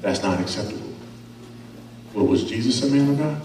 [0.00, 0.92] That's not acceptable.
[2.14, 3.42] Well, was Jesus a man of God?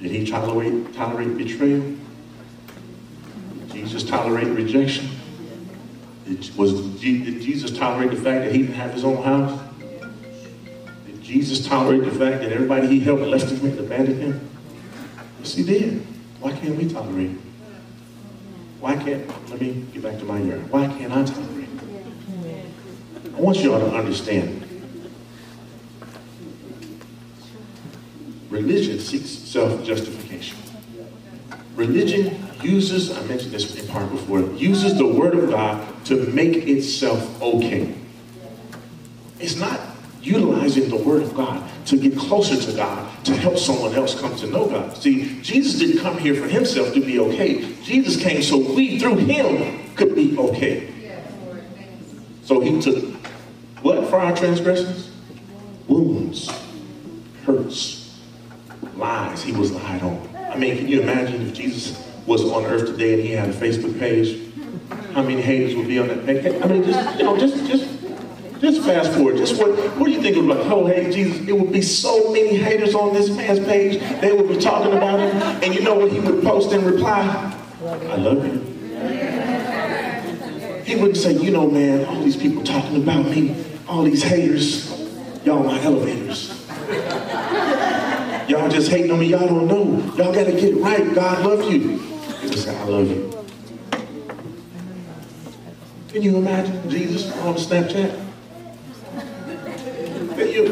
[0.00, 1.80] Did he tolerate, tolerate betrayal?
[1.80, 5.08] Did Jesus tolerate rejection?
[6.26, 9.60] Did, was, did Jesus tolerate the fact that he didn't have his own house?
[11.06, 14.50] Did Jesus tolerate the fact that everybody he helped left him and abandoned him?
[15.40, 16.06] Yes, he did.
[16.40, 17.38] Why can't we tolerate it?
[18.80, 20.70] Why can't, let me get back to my yard.
[20.70, 22.66] Why can't I tolerate it?
[23.34, 24.65] I want you all to understand.
[28.56, 30.56] Religion seeks self-justification.
[31.74, 36.56] Religion uses, I mentioned this in part before, uses the word of God to make
[36.56, 37.94] itself okay.
[39.38, 39.78] It's not
[40.22, 44.34] utilizing the word of God to get closer to God, to help someone else come
[44.36, 44.96] to know God.
[44.96, 47.74] See, Jesus didn't come here for himself to be okay.
[47.82, 50.92] Jesus came so we, through him, could be okay.
[52.44, 53.04] So he took
[53.82, 55.10] what for our transgressions?
[55.88, 56.50] Wounds,
[57.44, 58.05] hurts,
[58.96, 59.42] lies.
[59.42, 60.28] He was lied on.
[60.34, 63.52] I mean, can you imagine if Jesus was on earth today and he had a
[63.52, 64.42] Facebook page?
[65.12, 66.44] How many haters would be on that page?
[66.62, 67.88] I mean, just, you know, just, just,
[68.60, 69.36] just fast forward.
[69.36, 72.32] Just what, what do you think of like, oh, hey, Jesus, it would be so
[72.32, 74.00] many haters on this man's page.
[74.20, 75.36] They would be talking about him.
[75.62, 77.54] And you know what he would post in reply?
[77.82, 78.60] I love you.
[80.84, 84.88] He wouldn't say, you know, man, all these people talking about me, all these haters,
[85.44, 86.55] y'all my elevators.
[88.48, 89.98] Y'all just hating on me, y'all don't know.
[90.14, 91.12] Y'all gotta get it right.
[91.14, 91.98] God love you.
[92.42, 93.32] He say, I love you.
[96.08, 98.24] Can you imagine Jesus on Snapchat?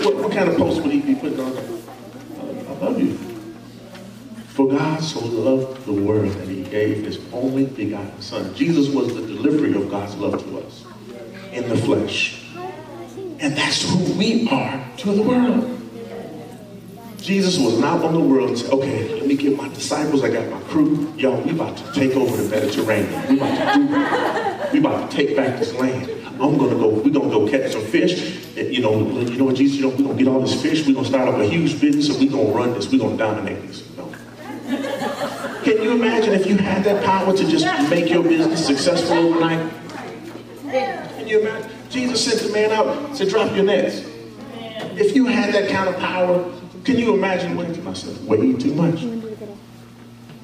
[0.05, 1.53] What, what, kind of post would he be putting on?
[1.57, 3.15] I love you.
[4.49, 8.55] For God so loved the world that he gave his only begotten son.
[8.55, 10.85] Jesus was the delivery of God's love to us
[11.53, 12.45] in the flesh.
[13.41, 15.84] And that's who we are to the world.
[17.25, 20.29] Jesus was not on the world and said, okay, let me get my disciples, I
[20.29, 21.11] got my crew.
[21.17, 23.29] Y'all, we about to take over the Mediterranean.
[23.31, 26.11] We about to do, we about to take back this land.
[26.27, 28.47] I'm gonna go, we're gonna go catch some fish.
[28.59, 30.87] And, you know, you know what, Jesus, you know, we're gonna get all this fish,
[30.87, 33.69] we're gonna start up a huge business, and we're gonna run this, we're gonna dominate
[33.69, 33.83] this.
[33.97, 34.13] No.
[35.65, 39.73] Can you imagine if you had that power to just make your business successful overnight?
[40.61, 41.71] Can you imagine?
[41.89, 44.07] Jesus sent the man out, said, drop your nets.
[44.97, 46.53] If you had that kind of power,
[46.85, 48.21] can you imagine what myself?
[48.23, 49.03] Way too much.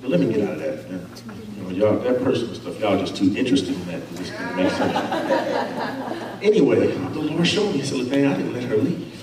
[0.00, 0.88] But let me get out of that.
[1.57, 4.16] You know, y'all, that personal stuff, y'all just too interested in that.
[4.16, 6.16] Didn't make sense.
[6.42, 9.22] Anyway, the Lord showed me, he said, look, man, I didn't let her leave.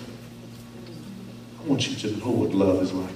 [1.60, 3.10] I want you to know what love is like.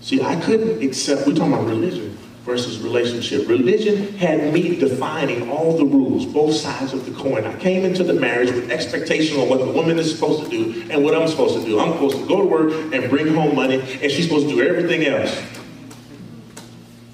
[0.00, 2.15] See, I couldn't accept, we're talking about religion
[2.46, 3.48] versus relationship.
[3.48, 7.44] Religion had me defining all the rules, both sides of the coin.
[7.44, 10.88] I came into the marriage with expectation on what the woman is supposed to do
[10.88, 11.80] and what I'm supposed to do.
[11.80, 14.62] I'm supposed to go to work and bring home money, and she's supposed to do
[14.62, 15.36] everything else.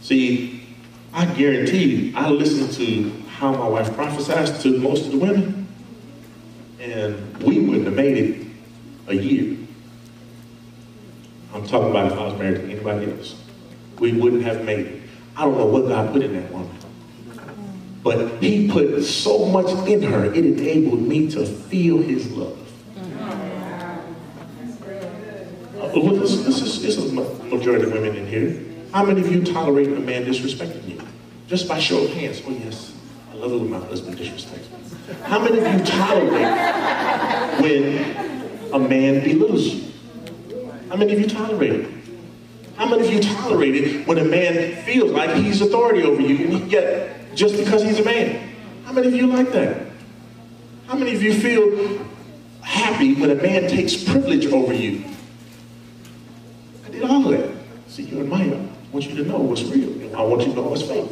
[0.03, 0.63] See,
[1.15, 5.67] I guarantee you, I listened to how my wife prophesies to most of the women,
[6.79, 8.47] and we wouldn't have made it
[9.09, 9.57] a year.
[11.55, 13.35] I'm talking about if I was married to anybody else.
[13.99, 15.02] We wouldn't have made it.
[15.37, 16.69] I don't know what God put in that woman.
[18.03, 22.59] But he put so much in her, it enabled me to feel his love.
[25.81, 28.61] Uh, this, this is, this is majority of women in here.
[28.93, 31.01] How many of you tolerate a man disrespecting you?
[31.47, 32.43] Just by show of hands.
[32.47, 32.95] Oh, yes.
[33.31, 35.17] I love it when my husband disrespects me.
[35.23, 39.93] How many of you tolerate when a man belittles you?
[40.89, 42.02] How many of you tolerate it?
[42.77, 46.57] How many of you tolerate it when a man feels like he's authority over you,
[46.67, 48.55] yet just because he's a man?
[48.85, 49.87] How many of you like that?
[50.87, 52.05] How many of you feel
[52.61, 55.05] happy when a man takes privilege over you?
[56.87, 57.55] I did all of that.
[57.89, 60.17] See, you and Maya, I want you to know what's real.
[60.17, 61.11] I want you to know what's fake.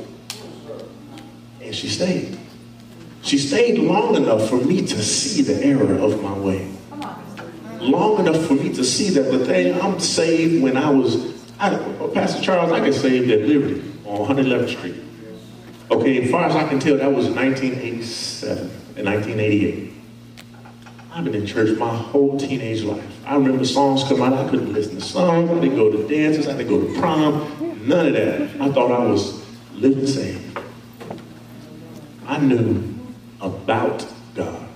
[1.63, 2.39] And she stayed.
[3.23, 6.71] She stayed long enough for me to see the error of my way.
[7.81, 11.77] Long enough for me to see that the thing I'm saved when I was, I,
[12.15, 14.95] Pastor Charles, I got saved at Liberty on 111th Street.
[15.91, 18.63] Okay, as far as I can tell, that was 1987
[18.97, 19.93] and 1988.
[21.13, 23.05] I've been in church my whole teenage life.
[23.27, 26.49] I remember songs come out, I couldn't listen to songs, I didn't go to dances,
[26.49, 28.43] I didn't go to prom, none of that.
[28.59, 29.45] I thought I was
[29.75, 30.59] living saved.
[32.27, 32.99] I knew
[33.41, 34.67] about God.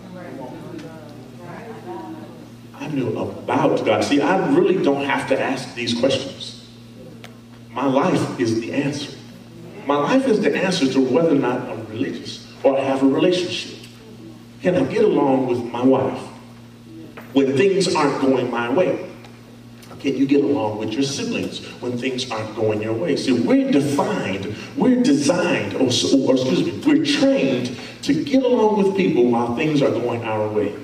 [2.74, 4.04] I knew about God.
[4.04, 6.53] See, I really don't have to ask these questions.
[7.74, 9.12] My life is the answer.
[9.84, 13.06] My life is the answer to whether or not I'm religious or I have a
[13.06, 13.86] relationship.
[14.62, 16.20] Can I get along with my wife
[17.32, 19.10] when things aren't going my way?
[19.98, 23.16] Can you get along with your siblings when things aren't going your way?
[23.16, 28.96] See, we're defined, we're designed, or, or excuse me, we're trained to get along with
[28.96, 30.76] people while things are going our way.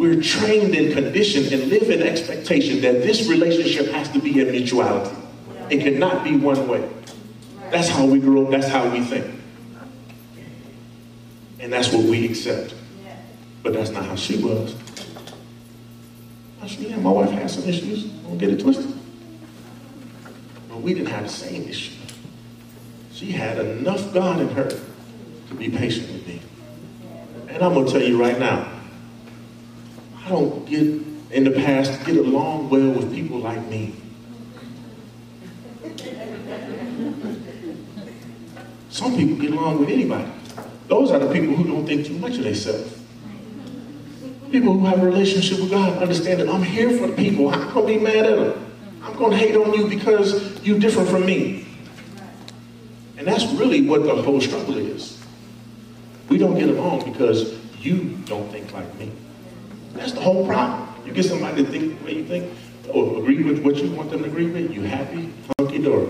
[0.00, 4.50] We're trained and conditioned and live in expectation that this relationship has to be a
[4.50, 5.14] mutuality.
[5.68, 6.88] It cannot be one way.
[7.70, 9.26] That's how we grow up, that's how we think.
[11.58, 12.74] And that's what we accept.
[13.62, 14.74] But that's not how she was.
[16.78, 18.04] Yeah, my wife had some issues.
[18.04, 18.90] Don't get it twisted.
[20.70, 21.92] But we didn't have the same issue.
[23.12, 26.40] She had enough God in her to be patient with me.
[27.48, 28.79] And I'm going to tell you right now,
[30.24, 30.80] I don't get,
[31.30, 33.94] in the past, get along well with people like me.
[38.90, 40.30] Some people get along with anybody.
[40.88, 43.00] Those are the people who don't think too much of themselves.
[44.50, 47.48] People who have a relationship with God understand that I'm here for the people.
[47.48, 48.66] I'm going to be mad at them.
[49.02, 51.66] I'm going to hate on you because you're different from me.
[53.16, 55.22] And that's really what the whole struggle is.
[56.28, 59.12] We don't get along because you don't think like me.
[59.94, 60.88] That's the whole problem.
[61.04, 62.52] You get somebody to think the way you think,
[62.88, 66.08] or agree with what you want them to agree with, you happy, hunky-dory.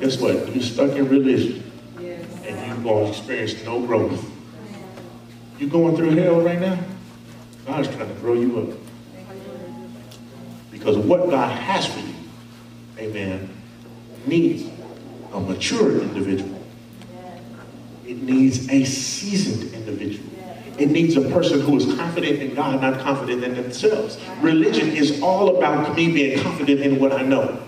[0.00, 0.54] Guess what?
[0.54, 1.70] You're stuck in religion.
[1.98, 4.24] And you're going to experience no growth.
[5.58, 6.78] You're going through hell right now?
[7.66, 8.78] God's trying to grow you up.
[10.70, 12.14] Because what God has for you,
[12.98, 13.50] amen,
[14.26, 14.70] needs
[15.32, 16.62] a mature individual.
[18.06, 20.30] It needs a seasoned individual.
[20.78, 24.18] It needs a person who is confident in God, not confident in themselves.
[24.40, 27.62] Religion is all about me being confident in what I know.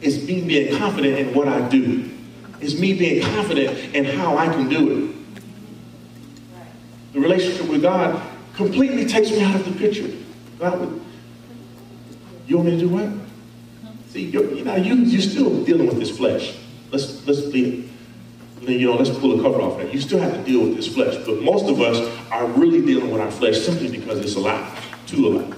[0.00, 2.10] It's me being confident in what I do.
[2.60, 5.16] It's me being confident in how I can do it.
[7.12, 8.22] The relationship with God
[8.54, 10.10] completely takes me out of the picture.
[10.58, 11.00] God
[12.46, 13.10] you want me to do what?
[14.10, 16.56] See, you're, you know, you, you're still dealing with this flesh.
[16.90, 17.85] Let's, let's be,
[18.74, 19.92] you know, let's pull the cover off that.
[19.92, 21.16] You still have to deal with this flesh.
[21.24, 21.98] But most of us
[22.30, 24.66] are really dealing with our flesh simply because it's alive,
[25.06, 25.54] too alive.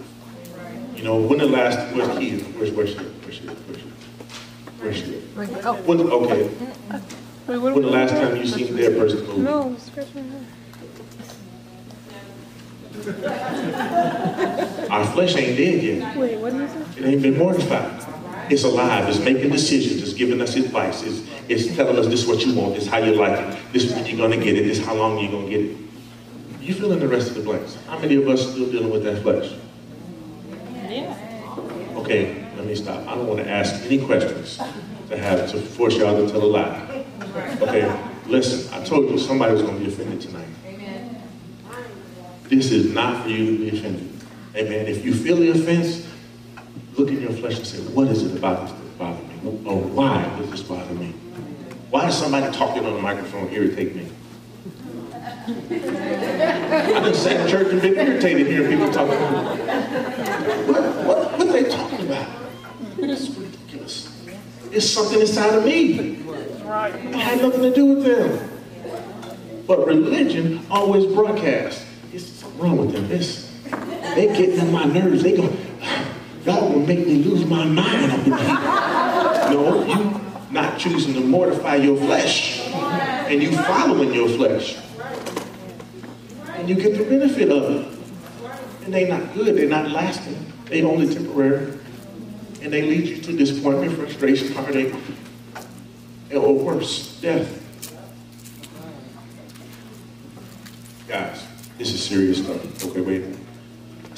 [0.94, 2.46] You know, when the last, where's Keith?
[2.56, 2.96] Where's, where's she?
[2.98, 3.46] Where's she?
[3.46, 3.88] Where's she?
[4.80, 5.20] Where's she?
[5.86, 6.48] When, okay.
[7.46, 9.38] When the last time you seen a dead person move?
[9.38, 10.46] No, scratch my head.
[14.90, 16.16] Our flesh ain't dead yet.
[16.16, 17.00] Wait, what did you say?
[17.00, 17.97] It ain't been mortified.
[18.50, 19.08] It's alive.
[19.08, 20.02] It's making decisions.
[20.02, 21.02] It's giving us advice.
[21.02, 22.74] It's, it's telling us this is what you want.
[22.74, 23.72] This is how you like it.
[23.72, 24.64] This is when you're going to get it.
[24.64, 25.76] This is how long you're going to get it.
[26.60, 27.76] You fill in the rest of the blanks.
[27.86, 29.54] How many of us still dealing with that flesh?
[31.96, 33.06] Okay, let me stop.
[33.06, 34.58] I don't want to ask any questions
[35.08, 37.04] to have to force y'all to tell a lie.
[37.60, 38.72] Okay, listen.
[38.72, 40.48] I told you somebody was going to be offended tonight.
[40.66, 41.22] Amen.
[42.44, 44.08] This is not for you to be offended.
[44.56, 44.86] Amen.
[44.86, 46.07] If you feel the offense,
[46.98, 49.60] look in your flesh and say, what is it about this that bothers me?
[49.64, 51.14] Or why does this bother me?
[51.90, 54.08] Why does somebody talking on the microphone irritate me?
[55.30, 59.14] I just sat in church and been irritated hearing people talking
[60.68, 62.28] what, what, what are they talking about?
[62.98, 64.26] It's ridiculous.
[64.70, 66.18] It's something inside of me.
[66.18, 69.64] It had nothing to do with them.
[69.66, 71.86] But religion always broadcasts.
[72.12, 73.10] It's something wrong with them.
[73.10, 73.50] It's,
[74.14, 75.22] they get on my nerves.
[75.22, 75.48] They go,
[76.48, 78.34] God will make me lose my mind in here.
[79.52, 80.18] No, you
[80.50, 82.66] not choosing to mortify your flesh.
[82.70, 84.78] And you following your flesh.
[86.54, 87.98] And you get the benefit of it.
[88.86, 89.56] And they're not good.
[89.56, 90.50] They're not lasting.
[90.64, 91.78] They're only temporary.
[92.62, 94.94] And they lead you to disappointment, frustration, heartache,
[96.34, 97.62] or worse, death.
[101.06, 101.46] Guys,
[101.76, 102.86] this is serious stuff.
[102.86, 103.37] Okay, wait.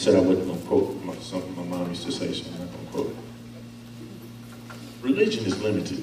[0.01, 2.73] Said I wasn't going to quote something my mom used to say, so I'm not
[2.73, 5.05] going to quote it.
[5.05, 6.03] Religion is limited.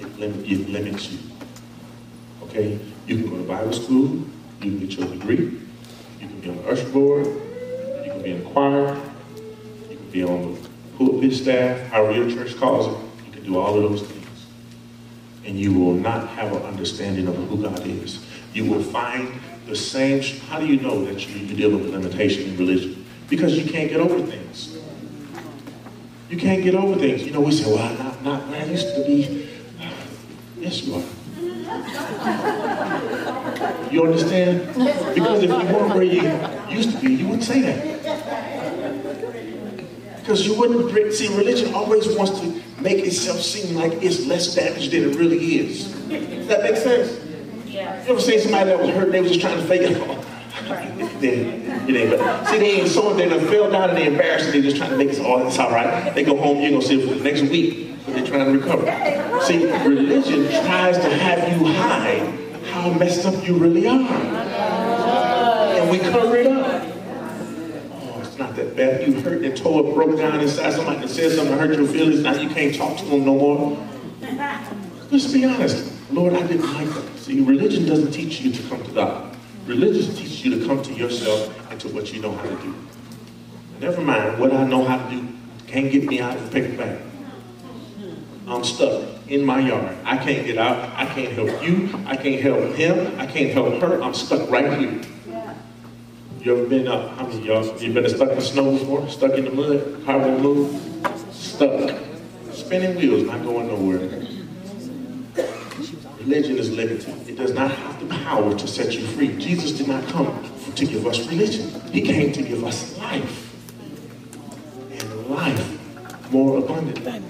[0.00, 1.20] It, lim- it limits you.
[2.42, 2.80] Okay?
[3.06, 4.26] You can go to Bible school, you
[4.58, 5.60] can get your degree,
[6.18, 9.00] you can be on the usher board, you can be in the choir,
[9.88, 13.26] you can be on the pulpit staff, however your church calls it.
[13.26, 14.46] You can do all of those things.
[15.44, 18.26] And you will not have an understanding of who God is.
[18.54, 20.22] You will find the same.
[20.48, 23.04] How do you know that you, you deal with limitation in religion?
[23.28, 24.78] Because you can't get over things.
[26.30, 27.22] You can't get over things.
[27.24, 29.48] You know, we say, well, not, not I used to be.
[30.58, 31.04] Yes, you are.
[33.90, 34.66] You understand?
[35.14, 36.22] Because if you weren't where you
[36.68, 37.84] used to be, you wouldn't say that.
[40.20, 44.92] Because you wouldn't see, religion always wants to make itself seem like it's less damaged
[44.92, 45.90] than it really is.
[46.08, 47.27] Does that make sense?
[48.08, 49.98] You ever seen somebody that was hurt, they was just trying to fake it?
[51.20, 54.78] it but see, they ain't someone, they done fell down and they embarrassed they just
[54.78, 56.14] trying to make it, oh, it's all right.
[56.14, 58.58] They go home, you're gonna see it for the next week, but they're trying to
[58.58, 58.86] recover.
[59.42, 64.00] See, religion tries to have you hide how messed up you really are.
[64.00, 66.84] And we cover it up.
[67.92, 69.06] Oh, it's not that bad.
[69.06, 70.72] You hurt and tore up, broke down inside.
[70.72, 72.20] Somebody that said something hurt your feelings.
[72.20, 73.86] Now you can't talk to them no more.
[75.10, 75.92] Let's be honest.
[76.10, 77.17] Lord, I didn't like that.
[77.28, 79.36] See, religion doesn't teach you to come to God.
[79.66, 82.74] Religion teaches you to come to yourself and to what you know how to do.
[83.80, 85.28] Never mind what I know how to do.
[85.66, 87.02] Can't get me out of the paper bag.
[88.46, 89.94] I'm stuck in my yard.
[90.06, 90.78] I can't get out.
[90.96, 91.90] I can't help you.
[92.06, 93.20] I can't help him.
[93.20, 94.02] I can't help her.
[94.02, 95.02] I'm stuck right here.
[96.40, 97.10] You ever been up?
[97.18, 97.76] How many y'all?
[97.78, 99.06] You been stuck in the snow before?
[99.10, 100.02] Stuck in the mud?
[100.06, 100.80] Car won't move?
[101.32, 101.94] Stuck.
[102.52, 104.27] Spinning wheels, not going nowhere.
[106.28, 107.26] Religion is limited.
[107.26, 109.34] It does not have the power to set you free.
[109.38, 111.70] Jesus did not come to give us religion.
[111.90, 113.54] He came to give us life.
[114.90, 117.22] And life more abundantly.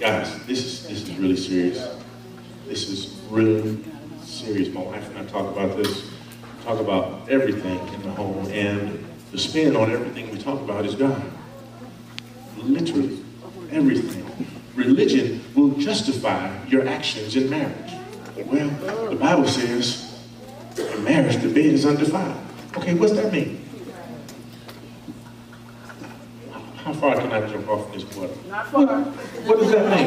[0.00, 1.86] Guys, this is this is really serious.
[2.66, 3.84] This is really
[4.22, 4.72] serious.
[4.72, 6.10] My wife and I talk about this,
[6.64, 10.94] talk about everything in the home, and the spin on everything we talk about is
[10.94, 11.22] God.
[12.56, 13.22] Literally,
[13.70, 14.46] everything.
[14.76, 17.92] Religion will justify your actions in marriage.
[18.44, 18.68] Well,
[19.08, 20.20] the Bible says
[20.76, 22.36] in marriage the bed is undefiled.
[22.76, 23.64] Okay, what's that mean?
[26.76, 28.34] How far can I jump off this water?
[28.48, 28.86] Not far.
[28.86, 30.06] What does that mean?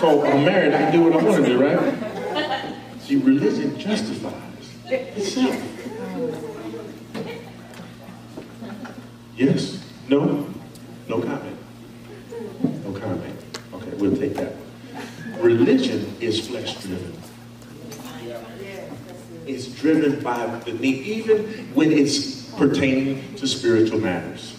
[0.00, 3.00] So I'm married, I can do what I want to do, right?
[3.00, 5.56] See, religion justifies itself.
[9.34, 9.82] Yes?
[10.08, 10.46] No?
[11.08, 11.53] No comment?
[12.64, 13.40] No comment.
[13.74, 14.54] Okay, we'll take that.
[15.38, 17.12] Religion is flesh driven.
[19.46, 21.44] It's driven by the need, even
[21.74, 24.53] when it's pertaining to spiritual matters.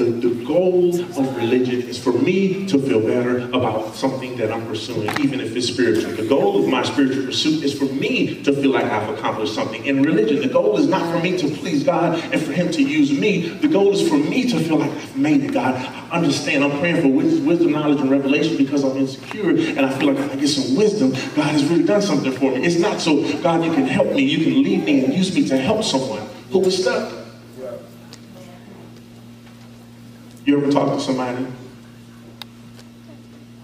[0.00, 4.66] The, the goal of religion is for me to feel better about something that I'm
[4.66, 6.12] pursuing, even if it's spiritual.
[6.12, 9.84] The goal of my spiritual pursuit is for me to feel like I've accomplished something.
[9.84, 12.82] In religion, the goal is not for me to please God and for Him to
[12.82, 13.50] use me.
[13.50, 15.74] The goal is for me to feel like I've made it, God.
[15.74, 16.64] I understand.
[16.64, 20.32] I'm praying for wisdom, knowledge, and revelation because I'm insecure and I feel like if
[20.32, 22.64] I get some wisdom, God has really done something for me.
[22.64, 25.46] It's not so, God, you can help me, you can lead me and use me
[25.48, 27.19] to help someone who is stuck.
[30.50, 31.46] You ever talk to somebody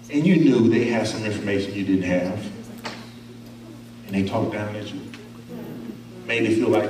[0.09, 2.49] and you knew they had some information you didn't have
[4.05, 5.01] and they talked down at you?
[6.27, 6.89] Made you feel like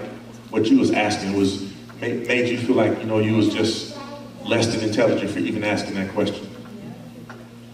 [0.52, 3.98] what you was asking was, made, made you feel like, you know, you was just
[4.46, 6.48] less than intelligent for even asking that question.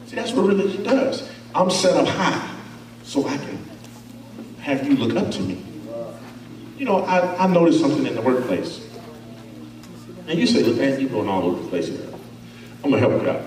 [0.06, 1.30] See, that's what religion does.
[1.54, 2.56] I'm set up high
[3.04, 3.60] so I can
[4.62, 5.62] have you look up to me.
[6.78, 8.80] You know, I, I noticed something in the workplace.
[10.26, 11.90] And you say, look, man, you're going all over the place.
[12.84, 13.42] I'm gonna help you out.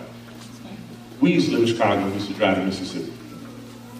[1.20, 3.12] We used to live in Chicago, we used to drive to Mississippi.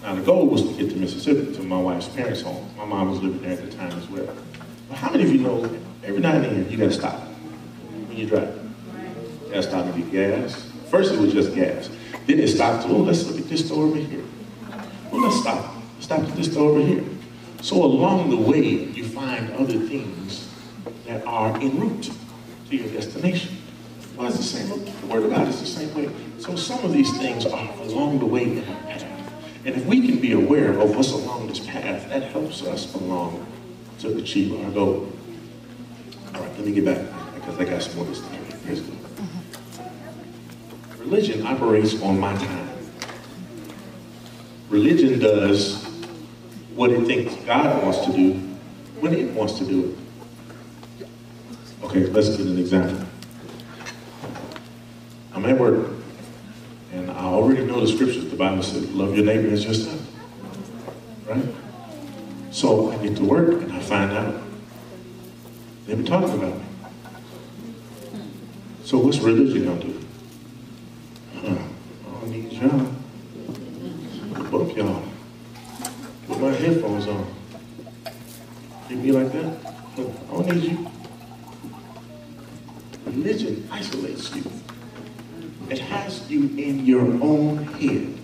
[0.01, 2.67] Now, the goal was to get to Mississippi, to my wife's parents' home.
[2.75, 4.35] My mom was living there at the time as well.
[4.89, 5.63] But how many of you know
[6.03, 8.57] every now and then you gotta stop when you drive?
[9.45, 10.71] You gotta stop and get gas.
[10.89, 11.89] First it was just gas.
[12.25, 14.23] Then it stopped to, oh, let's look at this store over here.
[15.11, 15.75] Well, let's stop.
[15.99, 17.03] Stop at this store over here.
[17.61, 20.49] So along the way, you find other things
[21.05, 22.11] that are en route
[22.69, 23.57] to your destination.
[24.19, 24.69] It's the same.
[24.69, 26.09] The Word of God is the same way.
[26.39, 29.33] So some of these things are along the way in our path.
[29.65, 33.45] And if we can be aware of what's along this path, that helps us along
[33.99, 35.11] to achieve our goal.
[36.33, 37.05] All right, let me get back
[37.35, 38.23] because I got some more say.
[38.65, 38.91] Here's the
[40.99, 42.69] Religion operates on my time.
[44.69, 45.85] Religion does
[46.75, 48.33] what it thinks God wants to do
[48.99, 49.97] when it wants to do
[50.99, 51.07] it.
[51.83, 53.06] Okay, let's get an example.
[55.37, 55.91] I'm at work,
[56.93, 58.27] and I already know the scriptures.
[58.27, 60.01] The Bible says, love your neighbor as yourself.
[61.27, 61.45] Right?
[62.49, 64.41] So I get to work, and I find out
[65.85, 66.65] they've been talking about me.
[68.83, 69.99] So what's religion gonna do?
[71.35, 72.91] Huh, I don't need y'all.
[74.49, 75.03] Both y'all.
[76.27, 77.31] Put my headphones on.
[78.87, 79.55] Treat me like that?
[79.67, 80.91] I don't need you.
[83.05, 84.43] Religion isolates you.
[85.69, 88.17] It has you in your own head,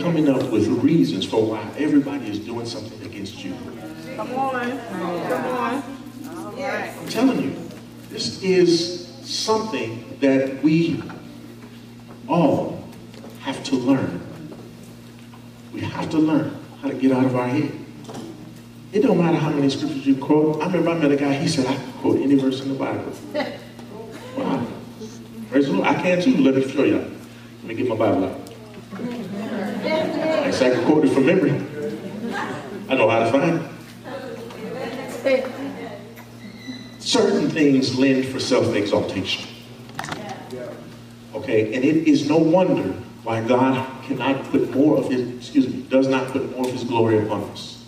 [0.00, 3.54] coming up with reasons for why everybody is doing something against you.
[4.16, 4.78] Come on.
[4.88, 5.82] Come on.
[6.58, 7.56] I'm telling you,
[8.10, 11.02] this is something that we
[12.28, 12.82] all
[13.40, 14.20] have to learn.
[15.72, 17.72] We have to learn how to get out of our head.
[18.92, 20.62] It don't matter how many scriptures you quote.
[20.62, 22.74] I remember I met a guy, he said, I can quote any verse in the
[22.74, 23.12] Bible.
[25.78, 25.96] Lord.
[25.96, 26.36] I can too.
[26.36, 26.98] Let me show y'all.
[26.98, 28.40] Let me get my Bible out.
[28.94, 31.52] I can quote it from memory.
[32.88, 33.70] I know how to find it.
[36.98, 39.48] Certain things lend for self-exaltation.
[41.34, 45.82] Okay, and it is no wonder why God cannot put more of his, excuse me,
[45.82, 47.84] does not put more of his glory upon us.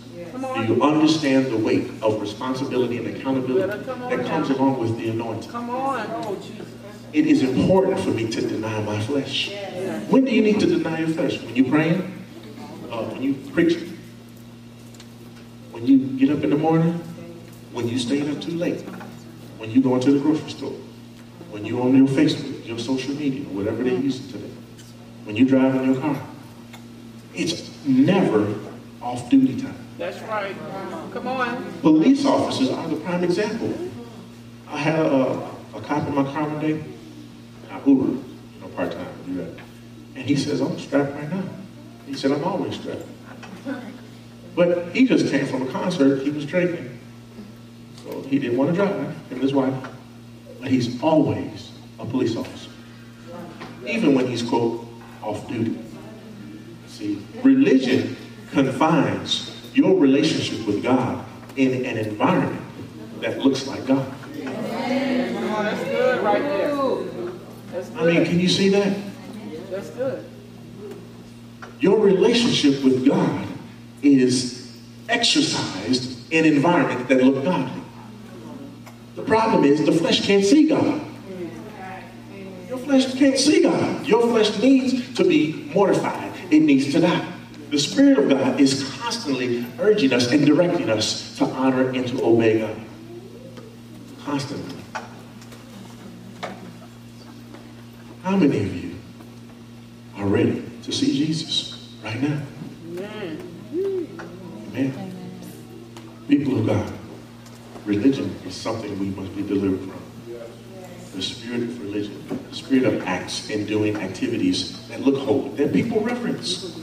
[0.55, 5.49] Do you understand the weight of responsibility and accountability that comes along with the anointing?
[5.51, 6.05] Come on.
[6.09, 6.67] Oh, Jesus.
[7.13, 9.51] It is important for me to deny my flesh.
[10.09, 11.41] When do you need to deny your flesh?
[11.41, 12.25] When you're praying?
[12.89, 13.97] Uh, when you preaching?
[15.71, 16.93] When you get up in the morning?
[17.73, 18.81] When you staying up too late?
[19.57, 20.75] When you going to the grocery store?
[21.49, 24.51] When you're on your Facebook, your social media, whatever they're using today?
[25.25, 26.15] When you drive in your car?
[27.33, 28.55] It's never
[29.01, 29.75] off-duty time.
[29.97, 30.55] That's right.
[31.11, 31.73] Come on.
[31.81, 33.73] Police officers are the prime example.
[34.67, 36.83] I had a, a cop in my car one day,
[37.71, 38.23] I Uber, you
[38.59, 39.07] know, part-time.
[40.15, 41.43] And he says, I'm strapped right now.
[42.05, 43.05] He said, I'm always strapped.
[44.55, 46.99] But he just came from a concert, he was drinking.
[48.03, 49.73] So he didn't want to drive, him and his wife.
[50.59, 52.69] But he's always a police officer.
[53.87, 54.85] Even when he's, quote,
[55.23, 55.77] off duty.
[56.87, 58.17] See, religion
[58.51, 62.61] confines your relationship with God in an environment
[63.21, 64.11] that looks like God.
[64.43, 66.71] That's good right there.
[67.73, 68.97] I mean, can you see that?
[69.69, 70.25] That's good.
[71.79, 73.47] Your relationship with God
[74.01, 77.81] is exercised in environments that look godly.
[79.15, 81.01] The problem is the flesh can't see God.
[82.67, 84.05] Your flesh can't see God.
[84.05, 86.31] Your flesh needs to be mortified.
[86.51, 87.27] It needs to die.
[87.69, 92.23] The Spirit of God is constantly urging us and directing us to honor and to
[92.23, 92.75] obey God.
[94.23, 94.80] Constantly.
[98.23, 98.95] How many of you
[100.15, 102.39] are ready to see Jesus right now?
[102.85, 103.41] Amen.
[104.69, 105.41] Amen.
[106.27, 106.93] People of God,
[107.83, 110.01] religion is something we must be delivered from.
[111.15, 115.73] The spirit of religion, the spirit of acts and doing activities that look holy, that
[115.73, 116.79] people reference.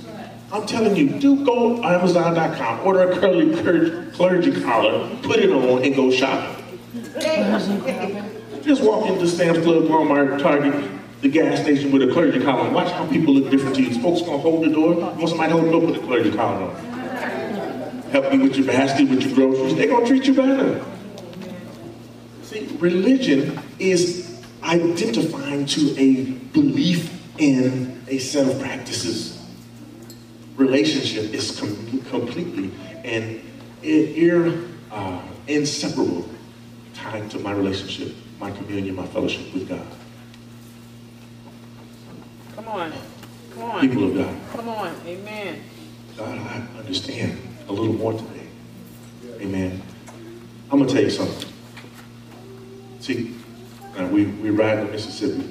[0.52, 5.84] I'm telling you, do go Amazon.com, order a curly clergy, clergy collar, put it on,
[5.84, 6.64] and go shopping.
[8.62, 12.90] Just walk into Sam's Club, Walmart, Target, the gas station with a clergy collar watch
[12.92, 14.00] how people look different to you.
[14.00, 14.94] Folks gonna hold the door.
[14.94, 16.88] You want somebody to hold the door, put a clergy collar on.
[18.10, 19.74] Help you with your basket, with your groceries.
[19.74, 20.84] They're gonna treat you better.
[22.42, 29.38] See, religion is identifying to a belief in a set of practices.
[30.56, 32.70] Relationship is com- completely
[33.04, 33.40] and
[33.82, 36.28] ir- uh, inseparable
[36.94, 39.86] tied to my relationship, my communion, my fellowship with God.
[42.68, 42.92] Come on.
[43.54, 43.80] Come on.
[43.80, 44.36] People of God.
[44.52, 44.94] Come on.
[45.06, 45.62] Amen.
[46.18, 48.46] God, I understand a little more today.
[49.40, 49.80] Amen.
[50.70, 51.50] I'm gonna tell you something.
[53.00, 53.34] See,
[53.96, 55.48] now we we ride the Mississippi,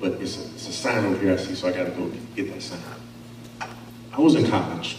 [0.00, 2.52] but it's a, it's a sign over here I see, so I gotta go get
[2.54, 2.78] that sign.
[4.12, 4.98] I was in college,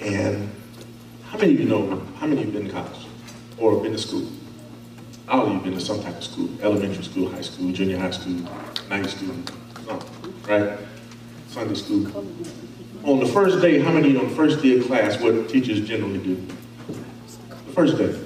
[0.00, 0.50] and
[1.24, 2.02] how many of you know?
[2.18, 3.06] How many of you been to college
[3.58, 4.26] or been to school?
[5.28, 8.12] All of you been to some type of school, elementary school, high school, junior high
[8.12, 8.48] school,
[8.88, 9.34] night school,
[9.86, 10.78] something, right?
[11.48, 12.06] Sunday school.
[13.04, 16.18] On the first day, how many on the first day of class, what teachers generally
[16.18, 16.46] do?
[17.66, 18.18] The first day.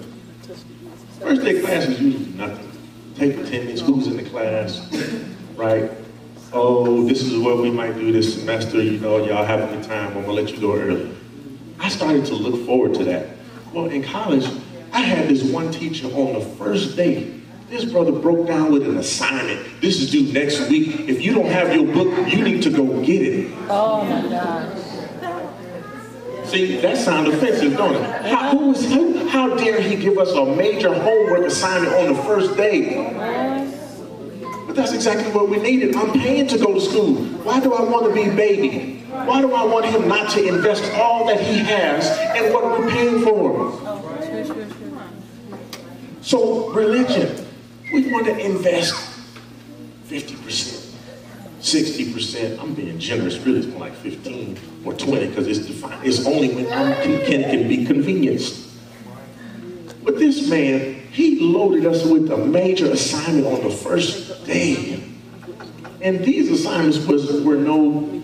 [1.21, 2.67] First day class is usually nothing.
[3.15, 4.89] Take attendance, who's in the class,
[5.55, 5.91] right?
[6.53, 9.85] Oh, this is what we might do this semester, you know, y'all have a good
[9.85, 11.15] time, I'm gonna let you go early.
[11.79, 13.29] I started to look forward to that.
[13.73, 14.47] Well, in college,
[14.93, 17.39] I had this one teacher on the first day.
[17.71, 19.81] This brother broke down with an assignment.
[19.81, 21.09] This is due next week.
[21.09, 23.53] If you don't have your book, you need to go get it.
[23.68, 26.49] Oh my gosh.
[26.49, 28.27] See, that sounds offensive, don't it?
[28.27, 32.21] How, who was, how, how dare he give us a major homework assignment on the
[32.25, 33.14] first day?
[34.66, 35.95] But that's exactly what we needed.
[35.95, 37.14] I'm paying to go to school.
[37.45, 39.05] Why do I want to be baby?
[39.11, 42.91] Why do I want him not to invest all that he has in what we're
[42.91, 43.71] paying for?
[43.85, 43.97] Oh,
[46.21, 47.47] so, religion,
[47.93, 48.95] we want to invest
[50.09, 50.95] 50%,
[51.61, 52.59] 60%.
[52.59, 55.68] I'm being generous, really, it's more like 15 or 20 because it's.
[56.03, 58.68] It's only when I'm can, can, can be convenienced.
[60.03, 65.05] But this man, he loaded us with a major assignment on the first day.
[66.01, 68.22] And these assignments was, were no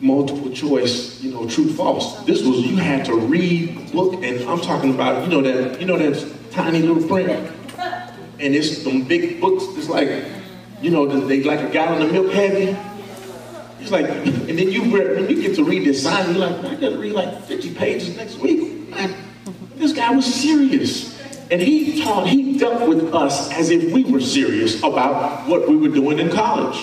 [0.00, 2.24] multiple choice, you know, true, false.
[2.24, 5.86] This was you had to read book, and I'm talking about, you know, that you
[5.86, 7.50] know that tiny little print,
[8.38, 9.64] and it's some big books.
[9.76, 10.08] It's like,
[10.80, 12.76] you know, they like a gallon of milk heavy.
[13.80, 16.64] It's like, and then you read, when you get to read this sign, you're like,
[16.64, 18.90] I got to read like 50 pages next week.
[18.90, 19.14] Man,
[19.76, 21.16] this guy was serious.
[21.50, 25.76] And he taught, he dealt with us as if we were serious about what we
[25.76, 26.76] were doing in college.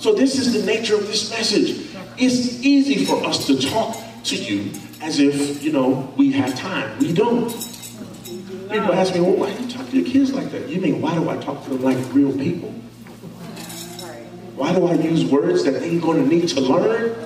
[0.00, 1.90] So this is the nature of this message.
[2.16, 4.72] It's easy for us to talk to you
[5.02, 6.98] as if, you know, we have time.
[6.98, 7.50] We don't.
[8.70, 10.68] People ask me, well, why do you talk to your kids like that?
[10.68, 12.70] You mean, why do I talk to them like real people?
[14.56, 17.16] Why do I use words that they're going to need to learn?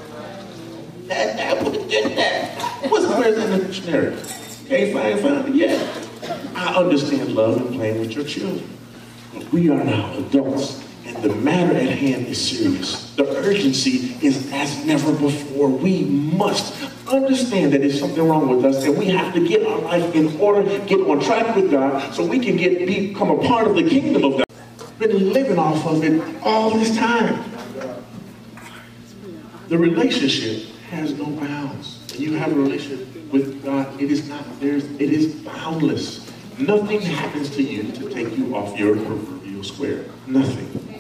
[1.07, 2.91] That, that, that.
[2.91, 4.17] What's where's that in the dictionary?
[4.67, 6.09] Can't find, find it yet.
[6.55, 8.69] I understand love and playing with your children.
[9.33, 10.85] But we are now adults,
[11.23, 13.15] the matter at hand is serious.
[13.15, 15.69] The urgency is as never before.
[15.69, 16.75] We must
[17.09, 20.39] understand that there's something wrong with us, and we have to get our life in
[20.41, 23.89] order, get on track with God, so we can get become a part of the
[23.89, 24.45] kingdom of God.
[24.99, 27.45] Been living off of it all this time.
[29.69, 32.05] The relationship has no bounds.
[32.13, 36.27] When you have a relationship with God, it is not there's it is boundless.
[36.59, 40.07] Nothing happens to you to take you off your proverbial square.
[40.27, 40.98] Nothing.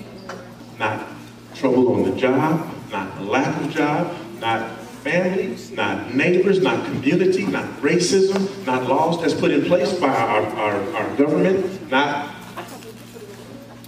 [0.78, 1.06] Not
[1.54, 7.64] trouble on the job, not lack of job, not families, not neighbors, not community, not
[7.80, 12.34] racism, not laws that's put in place by our, our, our government, not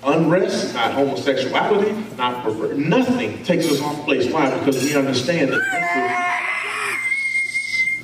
[0.03, 2.76] unrest, not homosexuality, not pervert.
[2.76, 4.32] Nothing takes us off place.
[4.32, 4.57] Why?
[4.59, 5.61] Because we understand that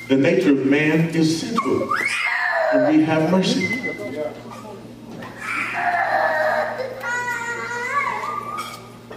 [0.08, 1.92] the nature of man is sinful,
[2.72, 3.82] and we have mercy.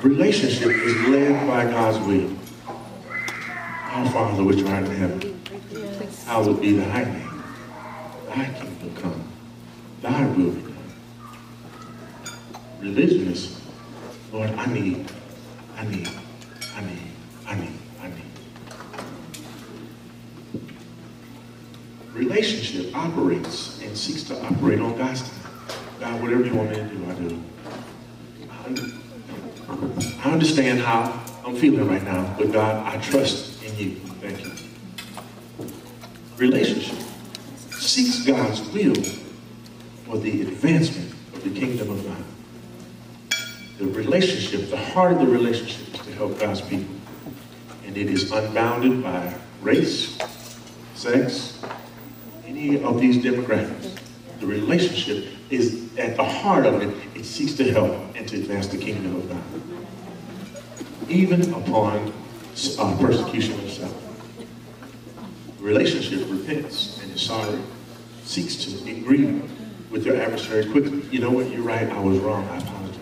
[0.03, 2.31] Relationship is led by God's will.
[2.67, 5.41] Our Father which art in heaven,
[6.25, 7.43] hallowed be thy name.
[8.27, 9.23] Thy kingdom come,
[10.01, 10.73] thy will be done.
[12.79, 13.59] Religion is,
[14.31, 15.11] Lord, I need,
[15.75, 16.07] I need,
[16.77, 17.11] I need,
[17.45, 18.23] I need, I need.
[22.13, 25.39] Relationship operates and seeks to operate on God's time.
[25.99, 27.43] God, whatever you want me to do, I do.
[28.49, 29.08] I under-
[30.23, 33.95] I understand how I'm feeling right now, but God, I trust in you.
[34.21, 34.51] Thank you.
[36.37, 36.97] Relationship
[37.71, 39.01] seeks God's will
[40.05, 42.23] for the advancement of the kingdom of God.
[43.77, 46.95] The relationship, the heart of the relationship is to help God's people.
[47.85, 50.17] And it is unbounded by race,
[50.95, 51.63] sex,
[52.45, 53.97] any of these demographics.
[54.39, 56.95] The relationship is at the heart of it.
[57.15, 59.43] It seeks to help and to advance the kingdom of God.
[61.09, 62.13] Even upon
[62.77, 63.95] uh, persecution itself.
[65.59, 67.59] Relationship repents and is sorry,
[68.23, 69.41] seeks to agree
[69.89, 71.01] with their adversary quickly.
[71.09, 71.49] You know what?
[71.49, 71.89] You're right.
[71.89, 72.47] I was wrong.
[72.49, 72.99] I apologize.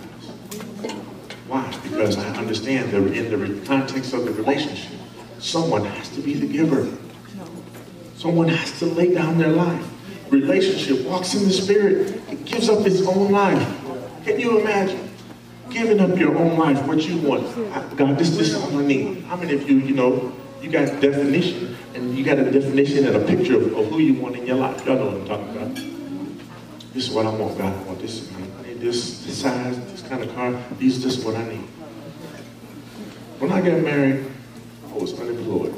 [1.47, 1.79] Why?
[1.83, 4.99] Because I understand that in the context of the relationship,
[5.39, 6.87] someone has to be the giver.
[8.15, 9.85] Someone has to lay down their life.
[10.29, 12.21] Relationship walks in the spirit.
[12.29, 13.61] It gives up its own life.
[14.23, 15.09] Can you imagine?
[15.69, 17.43] Giving up your own life, what you want.
[17.97, 19.23] God, this, this is all I need.
[19.23, 23.15] How many of you, you know, you got definition, and you got a definition and
[23.15, 24.85] a picture of, of who you want in your life.
[24.85, 25.75] Y'all know what I'm talking about.
[26.93, 27.73] This is what I want, God.
[27.73, 28.29] I want this.
[28.31, 30.59] I need this, this size, this kind of car.
[30.77, 31.67] These, this is what I need.
[33.39, 34.25] When I got married,
[34.89, 35.75] I was unemployed.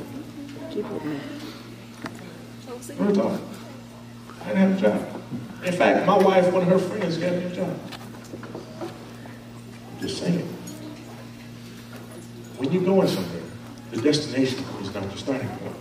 [2.97, 3.41] Real talk.
[4.49, 5.21] Didn't have a job.
[5.63, 7.79] In fact, my wife, one of her friends, got me a job.
[10.01, 10.39] Just saying.
[12.57, 13.43] When you're going somewhere,
[13.91, 15.75] the destination is not the starting point.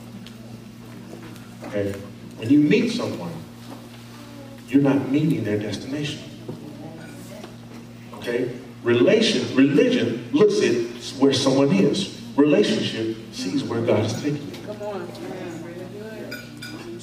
[1.65, 1.93] Okay?
[2.37, 3.33] When you meet someone,
[4.69, 6.21] you're not meeting their destination.
[8.17, 8.55] Okay?
[8.83, 10.75] Relation, religion looks at
[11.19, 12.21] where someone is.
[12.37, 14.67] Relationship sees where God is taking you.
[14.67, 15.48] Come on.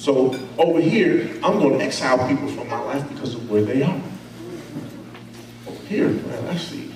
[0.06, 3.82] So over here, I'm going to exile people from my life because of where they
[3.82, 4.00] are.
[5.66, 6.92] Over here, man, I see.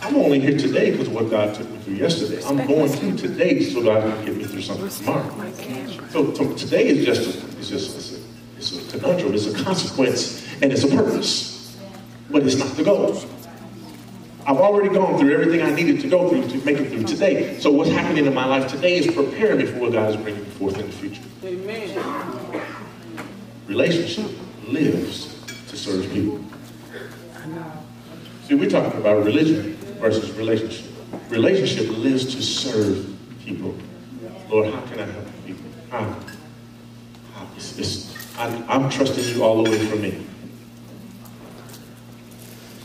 [0.00, 2.42] I'm only here today because of what God took me through yesterday.
[2.44, 5.52] I'm going through today so God can get me through something tomorrow.
[6.10, 8.20] So, so today is just a, it's just it's a,
[8.56, 9.34] it's a conundrum.
[9.34, 11.78] It's a consequence and it's a purpose,
[12.30, 13.14] but it's not the goal.
[14.44, 17.58] I've already gone through everything I needed to go through to make it through today.
[17.60, 20.44] So what's happening in my life today is preparing me for what God is bringing
[20.44, 21.22] forth in the future.
[21.44, 22.62] Amen.
[23.68, 24.30] Relationship
[24.66, 26.44] lives to serve people.
[28.44, 30.90] See, we're talking about religion versus relationship.
[31.28, 33.74] Relationship lives to serve people.
[34.48, 35.70] Lord, how can I help people?
[35.90, 36.00] How?
[37.34, 37.48] how?
[37.56, 40.26] It's, it's, I, I'm trusting you all the way from me.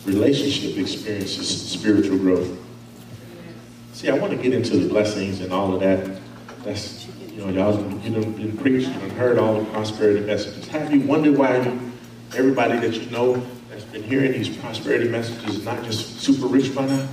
[0.07, 2.57] Relationship experiences spiritual growth.
[3.91, 6.21] See, I want to get into the blessings and all of that.
[6.63, 10.65] That's, you know, y'all you know, been preached and heard all the prosperity messages.
[10.69, 11.57] Have you wondered why
[12.37, 16.73] everybody that you know that's been hearing these prosperity messages is not just super rich
[16.73, 17.09] by now?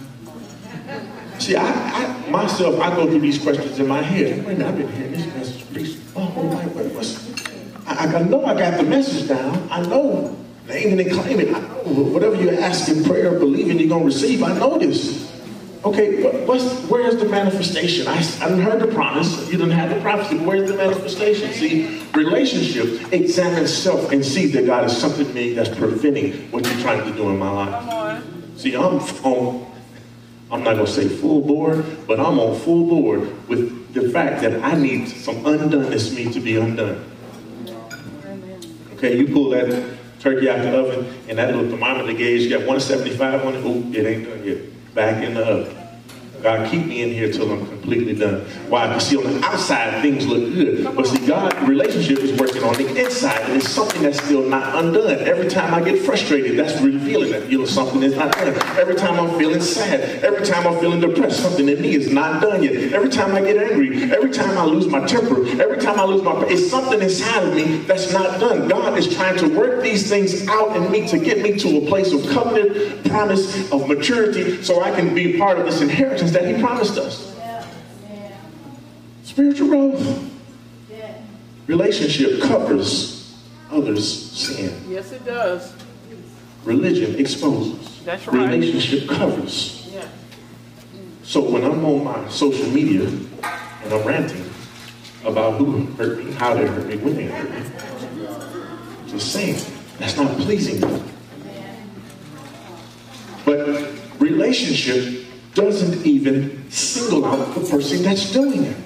[1.41, 4.47] See, I, I myself, I go through these questions in my head.
[4.47, 5.99] Wait a minute, I've been hearing this message preached.
[6.15, 7.49] Wait, wait, what's,
[7.89, 9.67] I, I know I got the message down.
[9.69, 11.55] I know naming and claiming.
[12.13, 14.43] Whatever you ask in prayer, believing you're gonna receive.
[14.43, 15.33] I know this.
[15.85, 18.09] Okay, where's the manifestation?
[18.09, 19.51] I, I didn't heard the promise.
[19.51, 20.39] You didn't have the prophecy.
[20.39, 21.53] But where's the manifestation?
[21.53, 26.65] See, relationship examines self and sees that God is something in me that's preventing what
[26.65, 28.25] you're trying to do in my life.
[28.57, 29.73] See, I'm on.
[30.51, 34.63] I'm not gonna say full board, but I'm on full board with the fact that
[34.63, 37.05] I need some undoneness me to be undone.
[38.95, 42.61] Okay, you pull that turkey out the oven, and that little thermometer gauge you got
[42.61, 43.65] 175 on it.
[43.65, 44.95] Ooh, it ain't done yet.
[44.95, 45.77] Back in the oven.
[46.43, 48.41] God, keep me in here till I'm completely done.
[48.69, 48.87] Why?
[48.87, 50.85] Because see, on the outside, things look good.
[50.97, 54.75] But see, God, relationship is working on the inside, and it's something that's still not
[54.75, 55.19] undone.
[55.19, 58.55] Every time I get frustrated, that's revealing that, you know, something is not done.
[58.79, 62.41] Every time I'm feeling sad, every time I'm feeling depressed, something in me is not
[62.41, 62.93] done yet.
[62.95, 66.23] Every time I get angry, every time I lose my temper, every time I lose
[66.23, 68.67] my, it's something inside of me that's not done.
[68.67, 71.87] God is trying to work these things out in me to get me to a
[71.87, 76.47] place of covenant, promise, of maturity, so I can be part of this inheritance that
[76.47, 77.34] He promised us.
[79.35, 80.31] Spiritual growth.
[81.67, 83.37] Relationship covers
[83.69, 84.85] others' sin.
[84.89, 85.75] Yes, it does.
[86.63, 88.01] Religion exposes.
[88.05, 88.49] That's right.
[88.49, 89.91] Relationship covers.
[89.93, 90.07] Yeah.
[91.25, 94.49] So when I'm on my social media and I'm ranting
[95.25, 99.57] about who hurt me, how they hurt me, when they hurt me, just saying
[99.99, 100.81] that's not pleasing.
[103.45, 108.77] But relationship doesn't even single out the person that's doing it.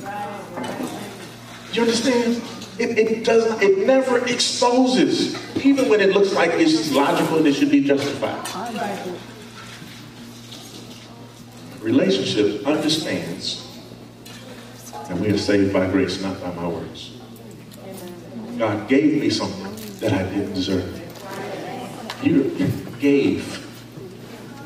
[1.73, 2.43] You understand?
[2.79, 7.55] It, it doesn't, it never exposes, even when it looks like it's logical and it
[7.55, 8.47] should be justified.
[11.81, 13.67] Relationship understands
[14.93, 17.13] that we are saved by grace, not by my works.
[18.59, 20.95] God gave me something that I didn't deserve.
[22.23, 22.51] You
[23.01, 23.65] gave.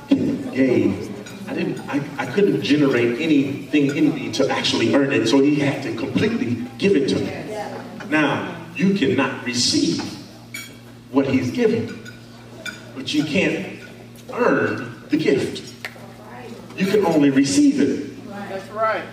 [0.09, 1.12] Gave.
[1.49, 5.57] I didn't I, I couldn't generate anything in me to actually earn it, so he
[5.57, 8.09] had to completely give it to me.
[8.09, 10.01] Now, you cannot receive
[11.11, 11.99] what he's given,
[12.95, 13.80] but you can't
[14.32, 15.72] earn the gift.
[16.76, 18.28] You can only receive it.
[18.28, 19.05] That's right.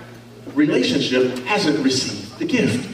[0.54, 2.90] Relationship hasn't received the gift.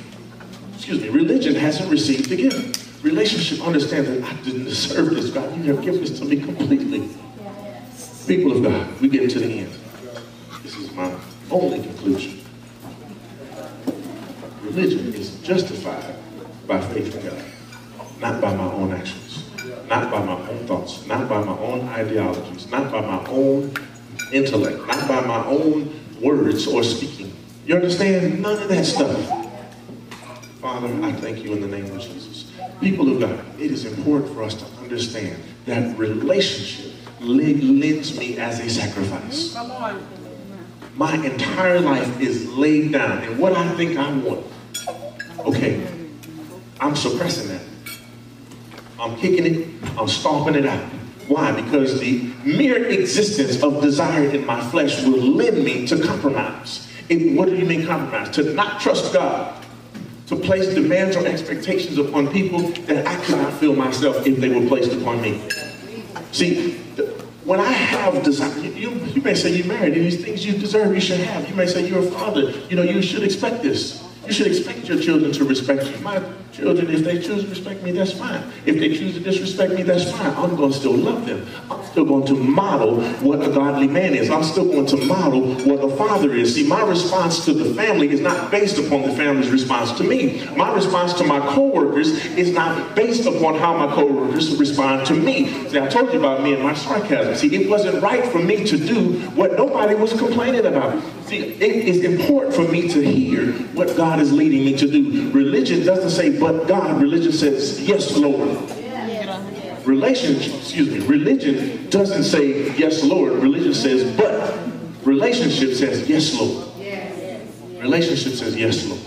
[0.76, 3.04] Excuse me, religion hasn't received the gift.
[3.04, 5.56] Relationship understands that I didn't deserve this, God.
[5.58, 7.10] You have given this to me completely.
[8.28, 9.72] People of God, we get to the end.
[10.64, 11.16] This is my
[11.52, 12.44] only conclusion.
[14.64, 16.16] Religion is justified
[16.66, 17.46] by faith in God,
[18.20, 19.48] not by my own actions,
[19.88, 23.72] not by my own thoughts, not by my own ideologies, not by my own
[24.32, 27.32] intellect, not by my own words or speaking.
[27.68, 28.42] You understand?
[28.42, 29.16] None of that stuff.
[30.60, 32.52] Father, I thank you in the name of Jesus.
[32.82, 38.60] People of God, it is important for us to understand that relationship lends me as
[38.60, 39.50] a sacrifice.
[39.50, 40.08] Mm, come on.
[40.96, 44.46] My entire life is laid down, and what I think I want,
[45.40, 45.86] okay,
[46.80, 47.62] I'm suppressing that.
[49.00, 50.84] I'm kicking it, I'm stomping it out.
[51.28, 51.52] Why?
[51.52, 56.88] Because the mere existence of desire in my flesh will lead me to compromise.
[57.10, 58.30] It, what do you mean compromise?
[58.36, 59.66] To not trust God
[60.28, 64.50] to place demands or expectations upon people that I could not feel myself if they
[64.50, 65.42] were placed upon me.
[66.36, 66.74] See,
[67.46, 70.94] when I have desire, you, you may say you're married, and these things you deserve,
[70.94, 71.48] you should have.
[71.48, 74.04] You may say you're a father, you know, you should expect this.
[74.26, 75.98] You should expect your children to respect you.
[75.98, 76.22] My
[76.52, 78.42] children, if they choose to respect me, that's fine.
[78.66, 80.34] If they choose to disrespect me, that's fine.
[80.36, 81.46] I'm going to still love them.
[81.70, 84.30] I'm still going to model what a godly man is.
[84.32, 86.56] I'm still going to model what a father is.
[86.56, 90.46] See, my response to the family is not based upon the family's response to me.
[90.56, 95.70] My response to my coworkers is not based upon how my coworkers respond to me.
[95.70, 97.36] See, I told you about me and my sarcasm.
[97.36, 101.02] See, it wasn't right for me to do what nobody was complaining about.
[101.26, 105.32] See, it is important for me to hear what God is leading me to do.
[105.32, 107.02] Religion doesn't say, but God.
[107.02, 108.58] Religion says, yes, Lord.
[109.86, 113.34] Relationship, excuse me, religion doesn't say, yes, Lord.
[113.34, 114.56] Religion says, but.
[115.04, 116.68] Relationship says, yes, Lord.
[117.80, 119.02] Relationship says, yes, Lord.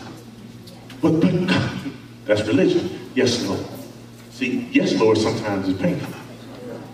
[1.01, 1.59] But, but,
[2.25, 3.11] that's religion.
[3.15, 3.65] Yes, Lord.
[4.31, 6.18] See, yes, Lord sometimes is painful.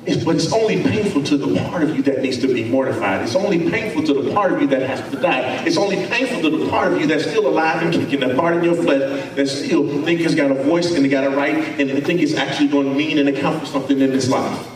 [0.07, 3.23] It's, but it's only painful to the part of you that needs to be mortified.
[3.23, 5.65] It's only painful to the part of you that has to die.
[5.65, 8.57] It's only painful to the part of you that's still alive and kicking, the part
[8.57, 11.57] in your flesh that still think it's got a voice and it got a right
[11.57, 14.69] and they think it's actually going to mean and account for something in this life.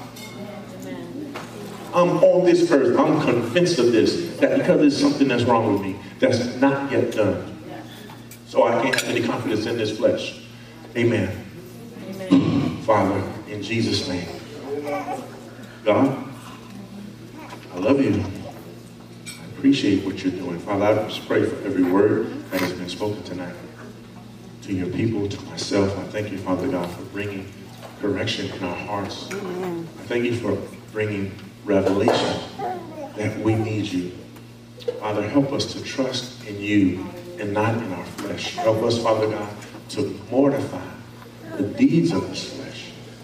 [1.94, 2.98] I'm on this earth.
[2.98, 7.12] I'm convinced of this, that because there's something that's wrong with me that's not yet
[7.12, 7.58] done.
[8.46, 10.40] So I can't have any confidence in this flesh.
[10.96, 11.44] Amen.
[12.08, 12.82] Amen.
[12.82, 14.37] Father, in Jesus' name.
[14.88, 16.24] God,
[17.74, 18.24] I love you.
[19.26, 20.58] I appreciate what you're doing.
[20.60, 23.54] Father, I just pray for every word that has been spoken tonight.
[24.62, 27.52] To your people, to myself, I thank you, Father God, for bringing
[28.00, 29.28] correction in our hearts.
[29.30, 30.56] I thank you for
[30.92, 31.32] bringing
[31.66, 32.40] revelation
[33.16, 34.12] that we need you.
[35.00, 37.06] Father, help us to trust in you
[37.38, 38.54] and not in our flesh.
[38.54, 39.54] Help us, Father God,
[39.90, 40.86] to mortify
[41.56, 42.57] the deeds of this flesh,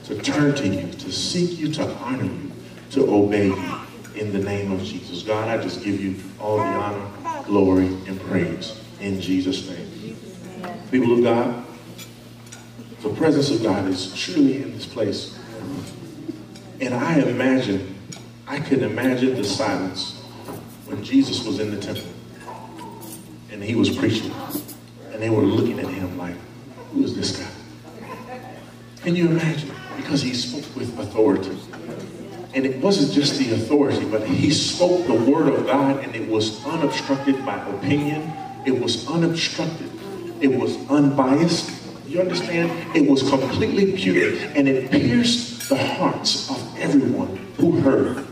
[0.04, 2.52] to turn to you, to seek you, to honor you,
[2.90, 3.74] to obey you
[4.14, 5.22] in the name of Jesus.
[5.22, 10.16] God, I just give you all the honor, glory, and praise in Jesus' name.
[10.90, 11.64] People of God,
[13.00, 15.38] the presence of God is truly in this place.
[16.80, 17.94] And I imagine,
[18.46, 20.20] I can imagine the silence
[20.86, 22.10] when Jesus was in the temple
[23.50, 24.32] and he was preaching
[25.12, 26.36] and they were looking at him like,
[26.92, 27.48] who is this guy?
[29.02, 29.70] Can you imagine?
[29.96, 31.56] Because he spoke with authority.
[32.54, 36.28] And it wasn't just the authority, but he spoke the word of God and it
[36.28, 38.32] was unobstructed by opinion.
[38.64, 39.90] It was unobstructed.
[40.40, 41.70] It was unbiased.
[42.06, 42.96] You understand?
[42.96, 48.24] It was completely pure and it pierced the hearts of everyone who heard.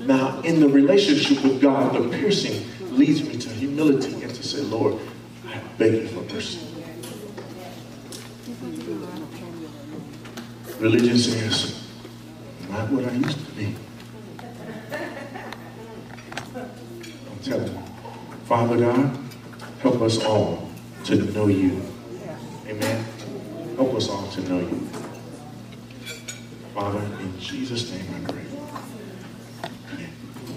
[0.00, 4.62] Now, in the relationship with God, the piercing leads me to humility and to say,
[4.62, 4.98] Lord,
[5.46, 6.67] I beg you for mercy.
[10.80, 11.82] Religion says,
[12.70, 13.74] not what I used to be.
[16.54, 17.82] I'm telling you.
[18.44, 19.18] Father God,
[19.80, 20.70] help us all
[21.04, 21.82] to know you.
[22.68, 23.04] Amen.
[23.74, 24.88] Help us all to know you.
[26.74, 28.44] Father, in Jesus' name I pray.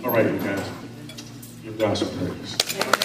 [0.06, 0.70] All right, you guys.
[1.64, 3.01] Give God some praise.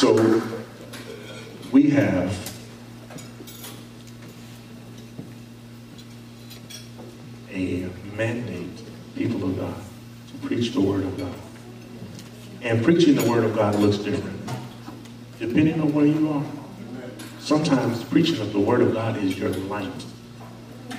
[0.00, 0.14] So
[1.72, 2.56] we have
[7.52, 7.86] a
[8.16, 8.80] mandate,
[9.14, 9.74] people of God,
[10.28, 11.34] to preach the word of God.
[12.62, 14.40] And preaching the word of God looks different.
[15.38, 16.46] Depending on where you are.
[17.40, 20.06] Sometimes preaching of the word of God is your light.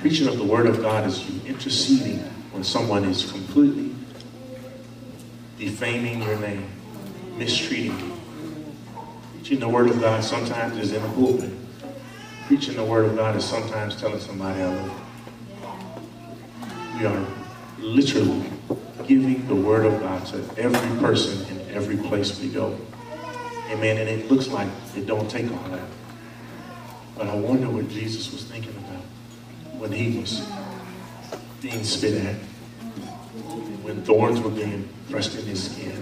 [0.01, 2.19] Preaching of the word of God is you interceding
[2.51, 3.95] when someone is completely
[5.57, 6.69] defaming your name,
[7.39, 8.20] mistreating you.
[9.41, 11.49] Preaching the word of God sometimes is in a pulpit.
[12.45, 15.01] preaching the word of God is sometimes telling somebody I love
[16.93, 16.99] you.
[16.99, 17.25] We are
[17.79, 18.45] literally
[19.07, 22.77] giving the word of God to every person in every place we go.
[23.71, 23.97] Amen.
[23.97, 25.89] And it looks like it don't take all that.
[27.17, 29.01] But I wonder what Jesus was thinking about
[29.79, 30.47] when he was
[31.61, 32.35] being spit at,
[33.81, 35.93] when thorns were being pressed in his skin,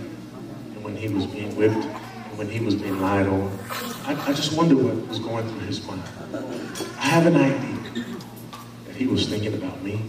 [0.75, 1.87] and when he was being whipped,
[2.39, 3.51] when he was being lied on.
[4.05, 6.01] I, I just wonder what was going through his mind.
[6.97, 8.15] I have an idea
[8.85, 9.99] that he was thinking about me,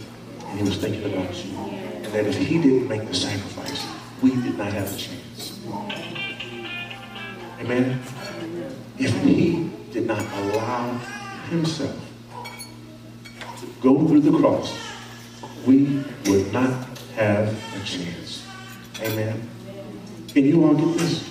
[0.45, 3.85] and he was thinking about you, and that if he didn't make the sacrifice,
[4.21, 5.59] we did not have a chance.
[7.59, 8.01] Amen?
[8.97, 10.97] If he did not allow
[11.49, 11.99] himself
[13.59, 14.73] to go through the cross,
[15.65, 18.47] we would not have a chance.
[19.01, 19.49] Amen?
[20.29, 21.30] Can you all get this?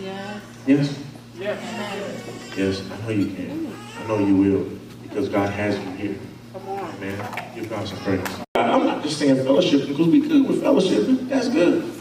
[0.00, 0.42] Yes.
[0.66, 0.98] Yes?
[1.38, 2.56] Yes.
[2.56, 3.76] Yes, I know you can.
[3.98, 6.18] I know you will, because God has you here.
[6.52, 6.94] Come on.
[6.96, 7.52] Amen.
[7.54, 8.26] Give God some praise.
[8.54, 11.06] I'm not just saying fellowship because we good with fellowship.
[11.28, 11.99] That's good.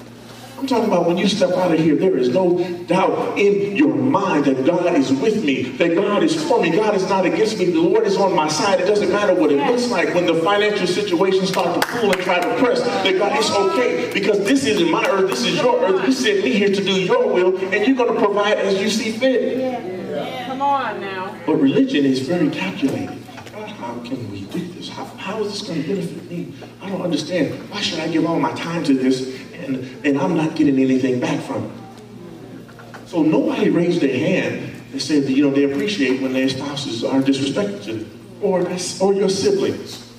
[0.59, 3.95] I'm talking about when you step out of here, there is no doubt in your
[3.95, 7.57] mind that God is with me, that God is for me, God is not against
[7.57, 8.81] me, the Lord is on my side.
[8.81, 12.21] It doesn't matter what it looks like when the financial situations start to pull and
[12.21, 15.81] try to press, that God is okay because this isn't my earth, this is your
[15.81, 16.05] earth.
[16.05, 18.89] You sent me here to do your will, and you're going to provide as you
[18.89, 20.45] see fit.
[20.45, 21.39] Come on now.
[21.45, 23.17] But religion is very calculated.
[23.53, 24.89] How can we do this?
[24.89, 26.53] How, how is this going to benefit me?
[26.81, 27.53] I don't understand.
[27.71, 31.19] Why should I give all my time to this and, and I'm not getting anything
[31.19, 33.07] back from it?
[33.07, 37.21] So nobody raised their hand and said you know, they appreciate when their spouses are
[37.21, 38.61] disrespectful to them or,
[39.01, 40.11] or your siblings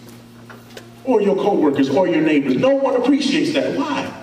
[1.05, 2.57] or your coworkers or your neighbors.
[2.57, 3.77] No one appreciates that.
[3.79, 4.17] Why?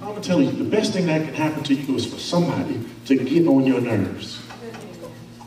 [0.00, 2.18] I'm going to tell you, the best thing that can happen to you is for
[2.18, 4.40] somebody to get on your nerves.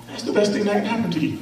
[0.07, 1.39] That's the best thing that can happen to you.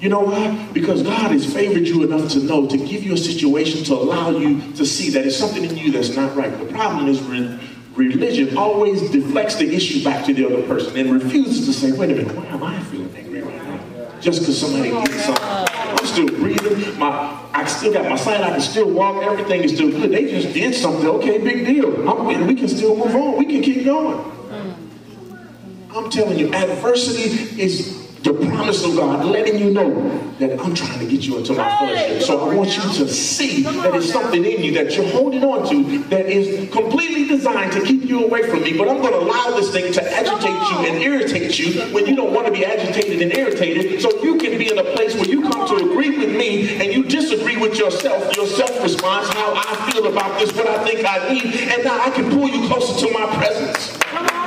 [0.00, 0.68] You know why?
[0.72, 4.30] Because God has favored you enough to know, to give you a situation to allow
[4.30, 6.56] you to see that it's something in you that's not right.
[6.56, 7.58] The problem is re-
[7.96, 12.12] religion always deflects the issue back to the other person and refuses to say, wait
[12.12, 14.20] a minute, why am I feeling angry right now?
[14.20, 15.98] Just because somebody did oh, something.
[15.98, 16.96] I'm still breathing.
[16.96, 18.40] My, I still got my sight.
[18.40, 19.24] I can still walk.
[19.24, 20.12] Everything is still good.
[20.12, 21.08] They just did something.
[21.08, 22.08] Okay, big deal.
[22.08, 23.36] I'm, we can still move on.
[23.36, 24.16] We can keep going.
[24.18, 25.96] Hmm.
[25.96, 30.98] I'm telling you, adversity is the promise of God letting you know that I'm trying
[30.98, 32.22] to get you into my fellowship.
[32.22, 35.68] So I want you to see that there's something in you that you're holding on
[35.68, 38.76] to that is completely designed to keep you away from me.
[38.76, 42.16] But I'm going to allow this thing to agitate you and irritate you when you
[42.16, 44.00] don't want to be agitated and irritated.
[44.02, 46.92] So you can be in a place where you come to agree with me and
[46.92, 48.34] you disagree with yourself.
[48.36, 52.00] Your self response, how I feel about this, what I think I need, and now
[52.00, 54.37] I can pull you closer to my presence.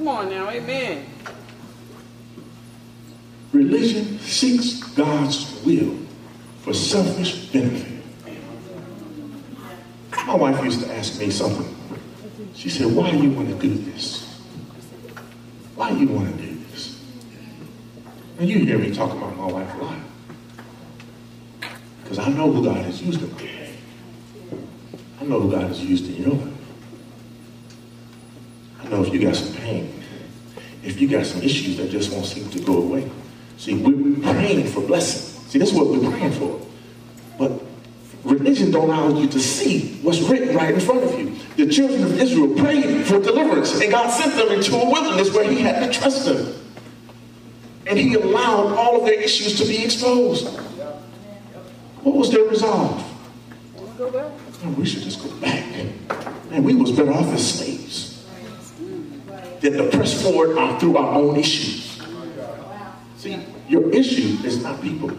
[0.00, 0.30] Come on.
[0.30, 0.48] Now.
[0.48, 1.04] Amen.
[3.52, 5.94] Religion seeks God's will
[6.62, 8.02] for selfish benefit.
[10.26, 11.76] My wife used to ask me something.
[12.54, 14.40] She said, why do you want to do this?
[15.74, 16.98] Why do you want to do this?
[18.38, 19.98] And you hear me talk about my wife a lot.
[22.02, 23.82] Because I know who God has used in my life.
[25.20, 26.59] I know who God has used in your life.
[29.10, 30.02] I know if you got some pain,
[30.84, 33.10] if you got some issues that just won't seem to go away.
[33.56, 35.42] See, we're praying for blessing.
[35.48, 36.60] See, that's what we're praying for.
[37.36, 37.60] But
[38.24, 41.36] religion don't allow you to see what's written right in front of you.
[41.56, 45.50] The children of Israel prayed for deliverance, and God sent them into a wilderness where
[45.50, 46.54] He had to trust them.
[47.86, 50.48] And He allowed all of their issues to be exposed.
[52.02, 53.04] What was their resolve?
[54.62, 55.66] Man, we should just go back.
[56.50, 58.09] Man, we was better off as slaves
[59.60, 62.00] than to press forward on, through our own issues.
[63.16, 65.10] See, your issue is not people.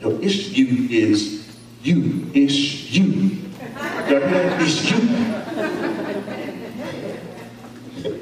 [0.00, 2.30] Your issue is you.
[2.34, 3.38] It's you.
[4.08, 4.98] It's you.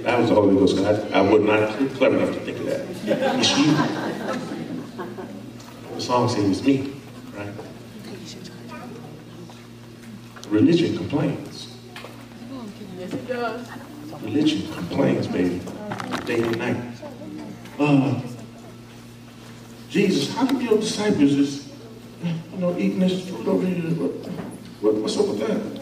[0.02, 0.78] That was the Holy Ghost.
[0.78, 2.80] I, I was not clever enough to think of that.
[3.38, 3.72] It's you.
[5.94, 6.92] The song says it's me,
[7.34, 7.52] right?
[10.48, 11.76] Religion complains.
[12.98, 13.68] Yes, it does.
[14.22, 15.60] Religion complains, baby,
[16.24, 16.76] day and night.
[17.78, 18.20] Uh,
[19.90, 21.72] Jesus, how come your disciples is,
[22.22, 23.90] you know, eating this food over here?
[23.94, 24.12] What,
[24.82, 25.80] what, what's up with that?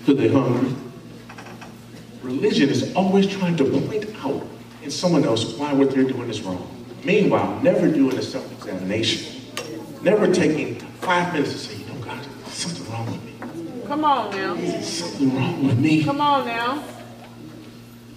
[0.00, 0.74] Because they hungry.
[2.22, 4.46] Religion is always trying to point out
[4.82, 6.68] in someone else why what they're doing is wrong.
[7.04, 9.40] Meanwhile, never doing a self-examination.
[10.02, 13.86] Never taking five minutes to say, you know, God, something wrong with me.
[13.86, 14.80] Come on now.
[14.80, 16.04] Something wrong with me.
[16.04, 16.84] Come on now.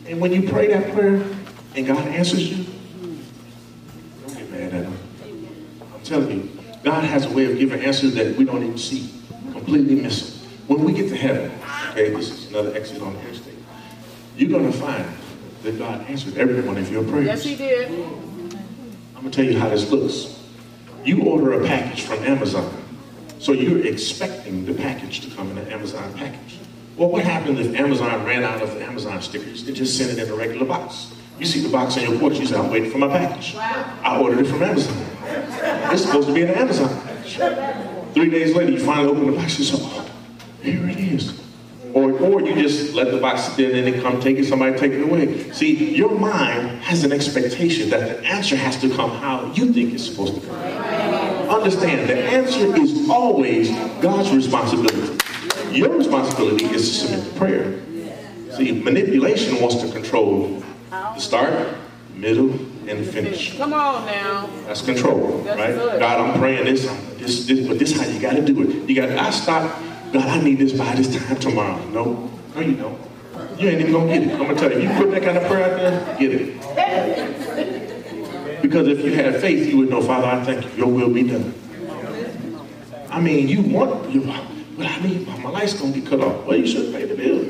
[0.07, 1.23] And when you pray that prayer
[1.75, 2.65] and God answers you,
[4.27, 4.97] don't get mad at him.
[5.93, 6.49] I'm telling you,
[6.83, 9.09] God has a way of giving answers that we don't even see,
[9.51, 10.49] completely miss them.
[10.67, 11.51] When we get to heaven,
[11.91, 13.53] okay, this is another exit on the interstate,
[14.37, 15.05] you're going to find
[15.63, 17.25] that God answered every one of your prayers.
[17.25, 17.89] Yes, he did.
[19.15, 20.39] I'm going to tell you how this looks.
[21.05, 22.83] You order a package from Amazon,
[23.39, 26.59] so you're expecting the package to come in an Amazon package.
[26.97, 30.29] Well, what happens if Amazon ran out of Amazon stickers and just sent it in
[30.31, 31.11] a regular box?
[31.39, 33.55] You see the box on your porch, you say, I'm waiting for my package.
[33.55, 34.95] I ordered it from Amazon.
[35.91, 38.13] It's supposed to be an Amazon package.
[38.13, 40.07] Three days later, you finally open the box, you say, oh,
[40.61, 41.41] here it is.
[41.95, 44.45] Or, or you just let the box sit there and then they come take it,
[44.45, 45.51] somebody take it away.
[45.51, 49.93] See, your mind has an expectation that the answer has to come how you think
[49.93, 50.55] it's supposed to come.
[51.49, 53.69] Understand, the answer is always
[53.99, 55.19] God's responsibility.
[55.73, 57.79] Your responsibility is to submit the prayer.
[58.55, 61.75] See, manipulation wants to control the start,
[62.13, 62.51] middle,
[62.87, 63.57] and finish.
[63.57, 64.47] Come on now.
[64.67, 65.73] That's control, That's right?
[65.73, 65.99] good.
[65.99, 66.85] God, I'm praying this,
[67.17, 68.87] this, this, but this how you got to do it.
[68.87, 69.19] You got to.
[69.19, 69.81] I stop.
[70.11, 71.83] God, I need this by this time tomorrow.
[71.89, 72.99] No, no, you don't.
[73.59, 74.33] You ain't even gonna get it.
[74.33, 74.81] I'm gonna tell you.
[74.87, 76.61] You put that kind of prayer out there, get it.
[78.61, 80.71] Because if you had faith, you would know, Father, I thank you.
[80.85, 81.53] Your will be done.
[83.09, 84.21] I mean, you want you,
[84.77, 86.45] but I need my life's gonna get cut off.
[86.45, 87.43] Well, you should pay the bill.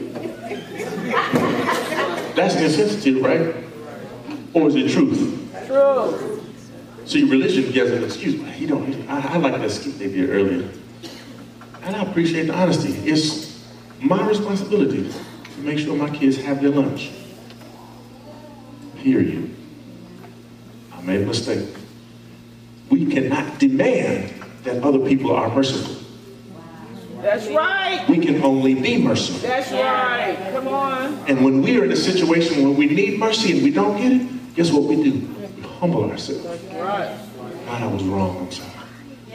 [2.35, 3.55] That's insensitive, right?
[4.53, 5.39] Or is it truth?
[5.67, 6.43] True.
[7.05, 8.41] See, religion gives an excuse.
[8.55, 9.09] He don't.
[9.09, 10.69] I, I like that skit they did earlier,
[11.83, 12.93] and I appreciate the honesty.
[13.09, 13.63] It's
[13.99, 17.11] my responsibility to make sure my kids have their lunch.
[18.97, 19.53] Period.
[20.93, 21.69] I made a mistake.
[22.89, 26.02] We cannot demand that other people are merciful.
[27.23, 28.03] That's right.
[28.09, 29.47] We can only be merciful.
[29.47, 30.37] That's right.
[30.51, 31.25] Come on.
[31.29, 34.11] And when we are in a situation where we need mercy and we don't get
[34.11, 35.11] it, guess what we do?
[35.57, 36.45] We humble ourselves.
[36.73, 37.17] Right.
[37.65, 38.39] God, I was wrong.
[38.39, 38.69] I'm sorry.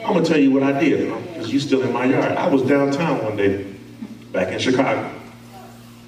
[0.05, 2.31] I'm gonna tell you what I did, because you still in my yard.
[2.33, 3.65] I was downtown one day,
[4.31, 5.11] back in Chicago.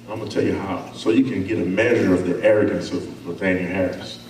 [0.08, 3.26] I'm gonna tell you how, so you can get a measure of the arrogance of
[3.26, 4.24] Nathaniel Harris.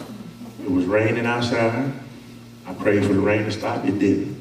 [0.62, 1.92] It was raining outside.
[2.66, 3.84] I prayed for the rain to stop.
[3.84, 4.31] It didn't.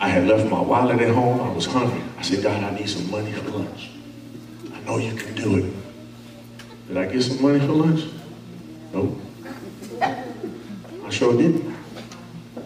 [0.00, 1.40] I had left my wallet at home.
[1.40, 2.02] I was hungry.
[2.18, 3.90] I said, God, I need some money for lunch.
[4.72, 5.74] I know you can do it.
[6.88, 8.04] Did I get some money for lunch?
[8.92, 9.18] No.
[10.00, 11.74] I sure didn't.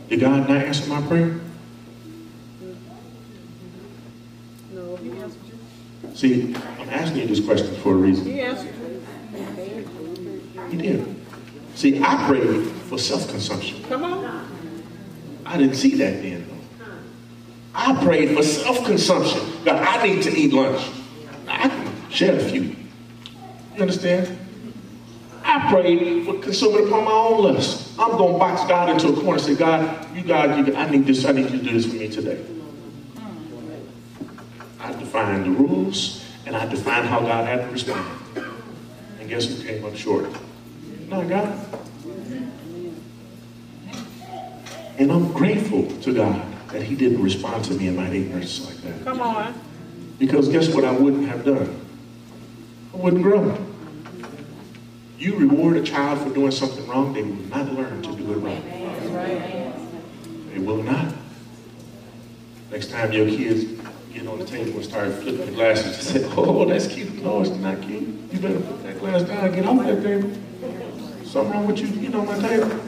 [0.08, 1.40] Did God not answer my prayer?
[4.72, 6.14] No, he answered you.
[6.14, 8.26] See, I'm asking you this question for a reason.
[8.26, 9.02] He answered you.
[10.70, 11.16] He did.
[11.76, 13.84] See, I prayed for self-consumption.
[13.84, 14.50] Come on.
[15.46, 16.49] I didn't see that then.
[17.74, 19.64] I prayed for self-consumption.
[19.64, 20.82] God, I need to eat lunch.
[21.46, 22.76] I can share a few.
[23.74, 24.38] You understand?
[25.44, 27.98] I prayed for consuming upon my own lust.
[27.98, 30.90] I'm going to box God into a corner and say, God, you God, you, I
[30.90, 31.24] need this.
[31.24, 32.44] I need you to do this for me today.
[34.80, 38.06] I defined the rules, and I defined how God had to respond.
[39.20, 40.26] And guess who came up short?
[41.08, 41.66] Not God.
[44.98, 46.42] And I'm grateful to God
[46.72, 49.04] that He didn't respond to me in my ignorance like that.
[49.04, 49.60] Come on.
[50.18, 51.86] Because guess what I wouldn't have done?
[52.92, 53.56] I wouldn't grow.
[55.18, 58.36] You reward a child for doing something wrong, they will not learn to do it
[58.36, 58.62] right.
[60.52, 61.14] They will not.
[62.70, 63.80] Next time your kids
[64.12, 67.12] get on the table and start flipping the glasses and say, oh, that's cute.
[67.22, 68.02] No, it's not cute.
[68.32, 70.30] You better put that glass down and get off that table.
[71.24, 72.80] Something wrong with you, you on my table.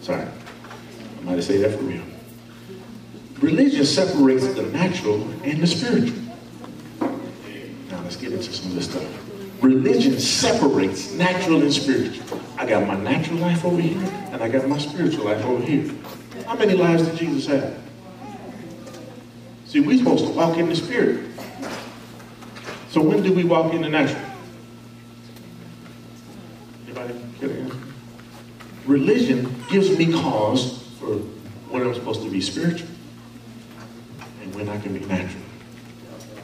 [0.00, 0.22] Sorry.
[0.22, 2.02] I might have said that for real.
[3.40, 6.18] Religion separates the natural and the spiritual.
[7.00, 9.62] Now let's get into some of this stuff.
[9.62, 12.38] Religion separates natural and spiritual.
[12.58, 13.96] I got my natural life over here,
[14.32, 15.90] and I got my spiritual life over here.
[16.44, 17.78] How many lives did Jesus have?
[19.64, 21.26] See, we're supposed to walk in the spirit.
[22.90, 24.22] So when do we walk in the natural?
[26.84, 27.72] Anybody get an?
[28.84, 31.16] Religion gives me cause for
[31.70, 32.89] when I'm supposed to be spiritual
[34.60, 35.42] and when I can be natural.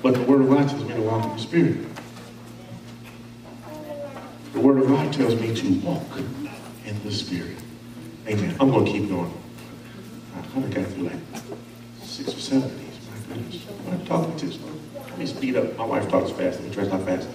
[0.02, 1.76] But the Word of God tells me to walk in the Spirit.
[4.52, 6.18] The Word of God tells me to walk
[6.86, 7.56] in the Spirit.
[8.26, 8.56] Amen.
[8.58, 9.32] I'm going to keep going.
[10.36, 11.18] I kind of got through like
[12.02, 12.98] six or seven of these.
[13.10, 13.62] My goodness.
[13.64, 14.46] What am I talking to?
[14.94, 15.76] Let me speed up.
[15.76, 16.60] My wife talks fast.
[16.60, 17.28] Let me try to talk fast.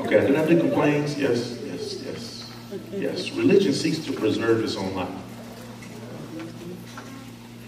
[0.00, 1.16] Okay, I do complaints?
[1.16, 2.52] Yes, yes, yes.
[2.92, 3.30] Yes.
[3.30, 5.08] Religion seeks to preserve its own life.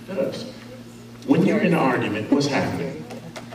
[0.09, 3.03] When you're in an argument, what's happening?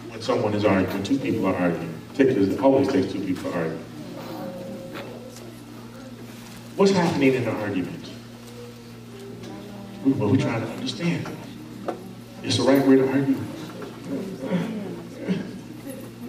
[0.09, 3.77] When someone is arguing, two people are arguing, it always takes two people to argue.
[6.75, 8.05] What's happening in the argument?
[10.03, 11.27] What we're trying to understand.
[12.43, 13.41] It's the right way to argue.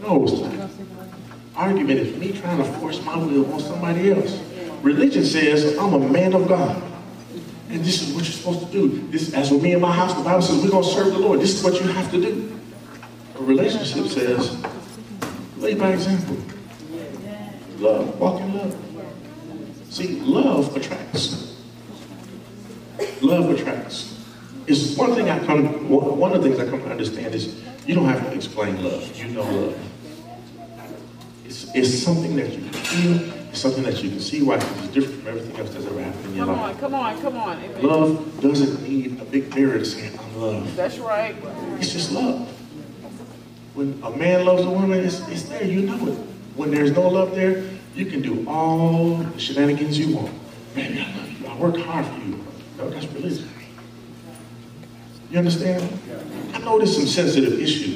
[0.01, 0.71] No, it's not.
[1.57, 4.41] Argument is me trying to force my will on somebody else.
[4.83, 6.83] Religion says I'm a man of God.
[7.75, 9.09] And this is what you're supposed to do.
[9.09, 11.19] This, as for me and my house, the Bible says we're going to serve the
[11.19, 11.41] Lord.
[11.41, 12.57] This is what you have to do.
[13.37, 14.65] A relationship says,
[15.59, 16.37] lead by example.
[17.79, 18.77] Love, walk in love.
[19.91, 21.57] See, love attracts.
[23.21, 24.25] Love attracts.
[24.69, 27.97] It's one thing I come, one of the things I come to understand is you
[27.97, 29.17] don't have to explain love.
[29.17, 29.91] You know love.
[31.45, 33.34] It's, it's something that you feel,
[33.65, 36.35] something that you can see why it's different from everything else that's ever happened in
[36.35, 36.75] your Come life.
[36.75, 37.83] on, come on, come on.
[37.83, 40.77] Love doesn't need a big mirror to say I'm loved.
[40.77, 41.35] That's right.
[41.81, 42.47] It's just love.
[43.73, 46.15] When a man loves a woman, it's, it's there, you know it.
[46.57, 47.65] When there's no love there,
[47.95, 50.35] you can do all the shenanigans you want.
[50.75, 51.47] Baby, I love you.
[51.47, 52.45] I work hard for you.
[52.77, 53.49] No, that's religion.
[55.31, 55.83] You understand?
[56.53, 57.94] I know there's some sensitive issues.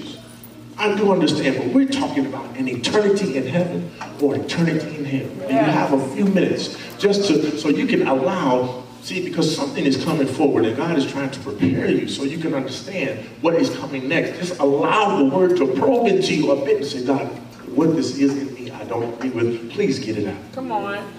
[0.78, 3.90] I do understand, but we're talking about an eternity in heaven
[4.22, 5.28] or eternity in hell.
[5.42, 9.84] And you have a few minutes just to, so you can allow, see, because something
[9.84, 13.56] is coming forward and God is trying to prepare you so you can understand what
[13.56, 14.38] is coming next.
[14.38, 17.26] Just allow the word to probe into you a bit and say, God,
[17.74, 19.72] what this is in me, I don't agree with.
[19.72, 20.52] Please get it out.
[20.52, 21.12] Come on.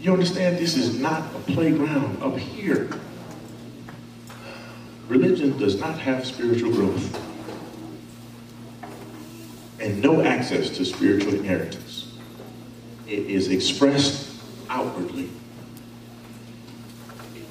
[0.00, 2.88] You understand this is not a playground up here.
[5.08, 7.31] Religion does not have spiritual growth
[9.82, 12.12] and no access to spiritual inheritance.
[13.08, 14.30] It is expressed
[14.70, 15.28] outwardly.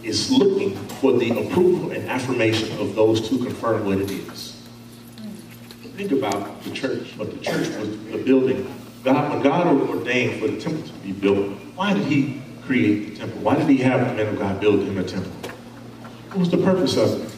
[0.01, 4.57] It's looking for the approval and affirmation of those to confirm what it is.
[5.97, 8.73] Think about the church, but the church was the building.
[9.03, 13.15] God, when God ordained for the temple to be built, why did he create the
[13.17, 13.41] temple?
[13.41, 15.31] Why did he have the men of God build him a temple?
[16.29, 17.35] What was the purpose of it?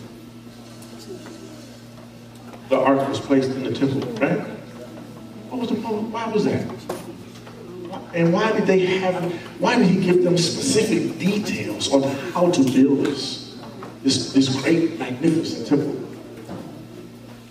[2.70, 4.53] The ark was placed in the temple, right?
[5.54, 6.12] What was the problem?
[6.12, 6.66] why was that?
[8.16, 9.32] And why did they have
[9.62, 12.02] why did he give them specific details on
[12.32, 13.56] how to build this?
[14.02, 16.10] This, this great, magnificent temple.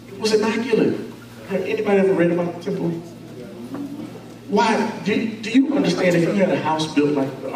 [0.09, 0.99] It was immaculate.
[1.51, 2.91] Have anybody ever read about the temple?
[4.49, 5.01] Why?
[5.05, 7.51] Do, do you understand if you had a house built like the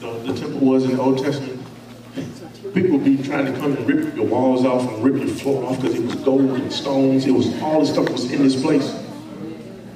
[0.00, 1.58] the, the temple was in the Old Testament?
[2.74, 5.64] People would be trying to come and rip your walls off and rip your floor
[5.64, 7.24] off because it was gold and stones.
[7.24, 9.03] It was all the stuff was in this place.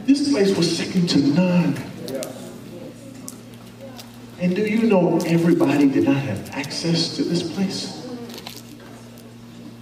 [0.09, 1.77] This place was second to none.
[4.41, 8.09] And do you know everybody did not have access to this place?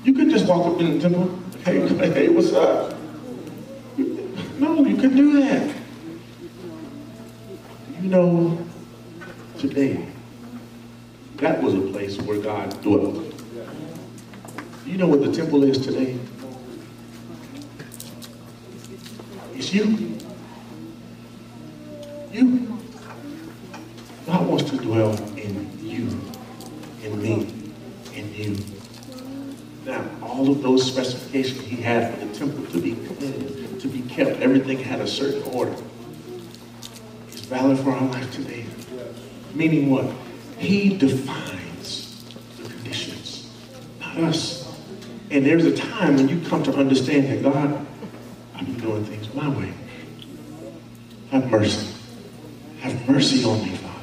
[0.03, 2.99] You could just walk up in the temple, hey, hey, what's up?
[4.59, 5.73] No, you couldn't do that.
[8.03, 8.67] You know,
[9.59, 10.09] today,
[11.37, 13.33] that was a place where God dwelt.
[14.85, 16.19] You know what the temple is today?
[19.55, 20.16] It's you.
[22.37, 22.79] You.
[24.27, 26.21] God wants to dwell in you,
[27.03, 27.49] in me,
[28.15, 28.59] in you.
[29.87, 34.03] Now, all of those specifications he had for the temple to be clean, to be
[34.03, 35.75] kept, everything had a certain order.
[37.29, 38.67] It's valid for our life today.
[39.55, 40.05] Meaning what?
[40.59, 42.23] He defines
[42.59, 43.51] the conditions,
[43.99, 44.79] not us.
[45.31, 47.87] And there's a time when you come to understand that God,
[48.55, 49.73] I've been doing things my way.
[51.31, 51.96] Have mercy.
[53.07, 53.95] Mercy on me, Father.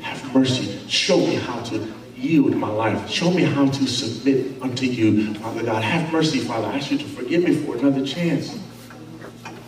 [0.00, 0.78] Have mercy.
[0.88, 3.08] Show me how to yield my life.
[3.08, 5.84] Show me how to submit unto you, Father God.
[5.84, 6.66] Have mercy, Father.
[6.66, 8.58] I ask you to forgive me for another chance.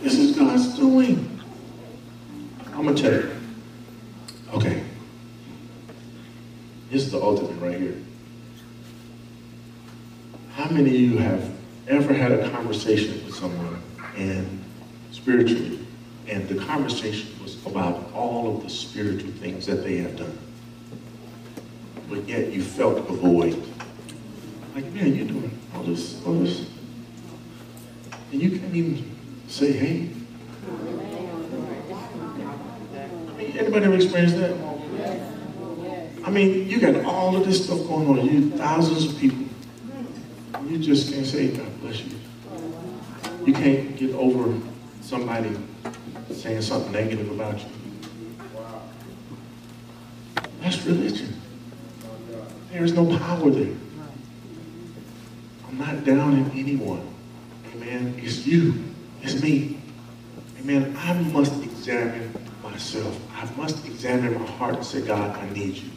[0.01, 1.39] This is God's doing.
[2.73, 3.31] I'm going to tell you.
[4.53, 4.83] Okay.
[6.89, 8.01] This is the ultimate right here.
[10.53, 11.51] How many of you have
[11.87, 13.81] ever had a conversation with someone
[14.15, 14.63] and
[15.11, 15.86] spiritually,
[16.27, 20.37] and the conversation was about all of the spiritual things that they have done,
[22.09, 23.55] but yet you felt a void?
[24.75, 26.69] Like, man, you're doing all this, all this,
[28.31, 29.09] and you can't even
[29.47, 30.09] say, hey.
[33.27, 34.55] I mean, anybody ever experienced that?
[36.25, 38.25] I mean, you got all of this stuff going on.
[38.25, 39.45] You thousands of people.
[40.65, 42.11] You just can't say, God bless you.
[43.45, 44.59] You can't get over
[44.99, 45.55] somebody
[46.31, 47.65] saying something negative about you.
[50.61, 51.39] That's religion.
[52.71, 53.75] There is no power there.
[55.67, 57.07] I'm not down in anyone.
[57.73, 58.19] Amen.
[58.21, 58.83] It's you.
[59.21, 59.77] It's me.
[60.59, 60.95] Amen.
[60.97, 62.33] I must examine
[62.63, 63.19] myself.
[63.35, 65.89] I must examine my heart and say, God, I need you.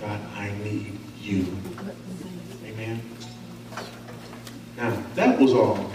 [0.00, 1.46] God, I need you.
[2.66, 3.00] Amen.
[4.76, 5.90] Now, that was all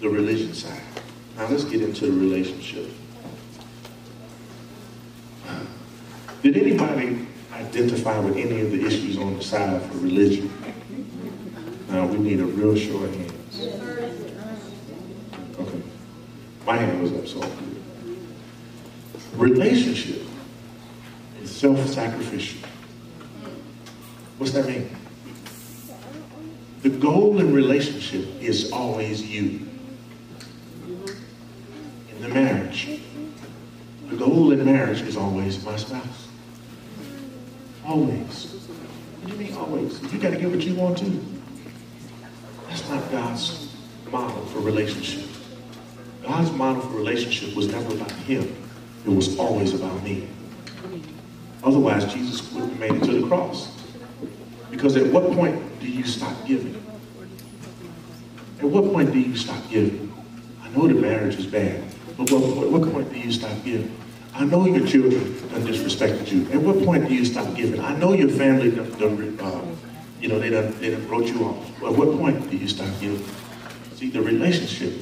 [0.00, 0.82] the religion side.
[1.36, 2.90] Now let's get into the relationship.
[6.42, 10.50] Did anybody identify with any of the issues on the side for religion?
[11.88, 13.60] Now we need a real show of hands.
[15.58, 15.82] Okay.
[16.64, 17.50] My hand was up, so.
[19.36, 20.22] Relationship
[21.42, 22.68] is self-sacrificial.
[24.38, 24.90] What's that mean?
[26.82, 29.66] The goal in relationship is always you.
[32.10, 32.28] In the
[32.84, 36.28] the goal in marriage is always my spouse.
[37.86, 38.52] Always.
[39.22, 40.02] What do you mean always?
[40.12, 41.24] You got to get what you want to.
[42.68, 43.74] That's not God's
[44.10, 45.24] model for relationship.
[46.22, 48.54] God's model for relationship was never about him.
[49.06, 50.28] It was always about me.
[51.64, 53.72] Otherwise, Jesus wouldn't have made it to the cross.
[54.70, 56.74] Because at what point do you stop giving?
[58.58, 60.12] At what point do you stop giving?
[60.62, 61.85] I know the marriage is bad,
[62.16, 63.94] but what, what point do you stop giving?
[64.34, 66.50] I know your children done disrespected you.
[66.52, 67.80] At what point do you stop giving?
[67.80, 69.64] I know your family done, done uh,
[70.20, 71.80] you know, they done, they done wrote you off.
[71.80, 73.24] Well, at what point do you stop giving?
[73.94, 74.92] See, the relationship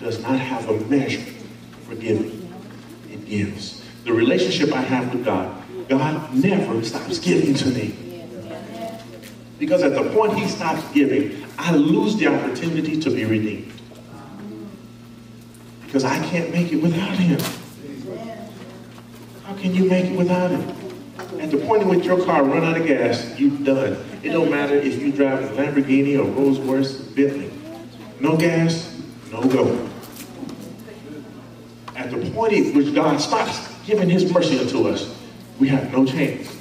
[0.00, 1.24] does not have a measure
[1.86, 2.52] for giving.
[3.10, 3.82] It gives.
[4.04, 7.96] The relationship I have with God, God never stops giving to me.
[9.58, 13.73] Because at the point he stops giving, I lose the opportunity to be redeemed.
[15.94, 17.38] Because I can't make it without him.
[19.44, 20.68] How can you make it without him?
[21.40, 24.04] At the point in which your car run out of gas, you are done.
[24.24, 27.48] It don't matter if you drive a Lamborghini or Rolls Royce Bentley.
[28.18, 29.00] No gas,
[29.30, 29.88] no go.
[31.94, 35.16] At the point in which God stops giving his mercy unto us,
[35.60, 36.52] we have no chance.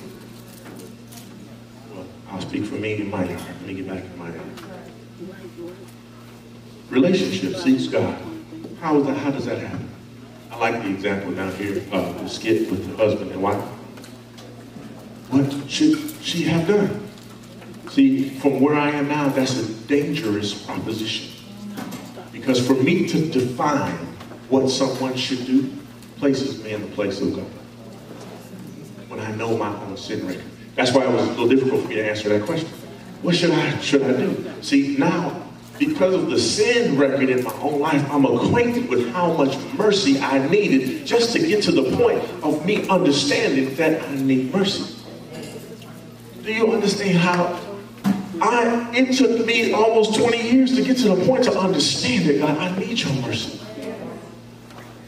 [1.91, 3.41] Well, I'll speak for me in my yard.
[3.41, 4.47] Let me get back in my yard.
[6.91, 8.32] Relationship seeks God.
[8.83, 9.89] How, is that, how does that happen?
[10.51, 13.63] I like the example down here, uh, the skit with the husband and wife.
[15.29, 17.07] What should she have done?
[17.91, 21.31] See, from where I am now, that's a dangerous proposition.
[22.33, 23.95] Because for me to define
[24.49, 25.71] what someone should do
[26.17, 27.45] places me in the place of God.
[29.07, 30.43] When I know my own sin record.
[30.75, 32.67] That's why it was a little difficult for me to answer that question.
[33.21, 34.53] What should I should I do?
[34.61, 35.41] See, now
[35.79, 40.19] because of the sin record in my own life, I'm acquainted with how much mercy
[40.19, 44.95] I needed just to get to the point of me understanding that I need mercy.
[46.43, 47.59] Do you understand how
[48.41, 52.39] I, it took me almost 20 years to get to the point to understand that
[52.39, 53.62] God, I need your mercy.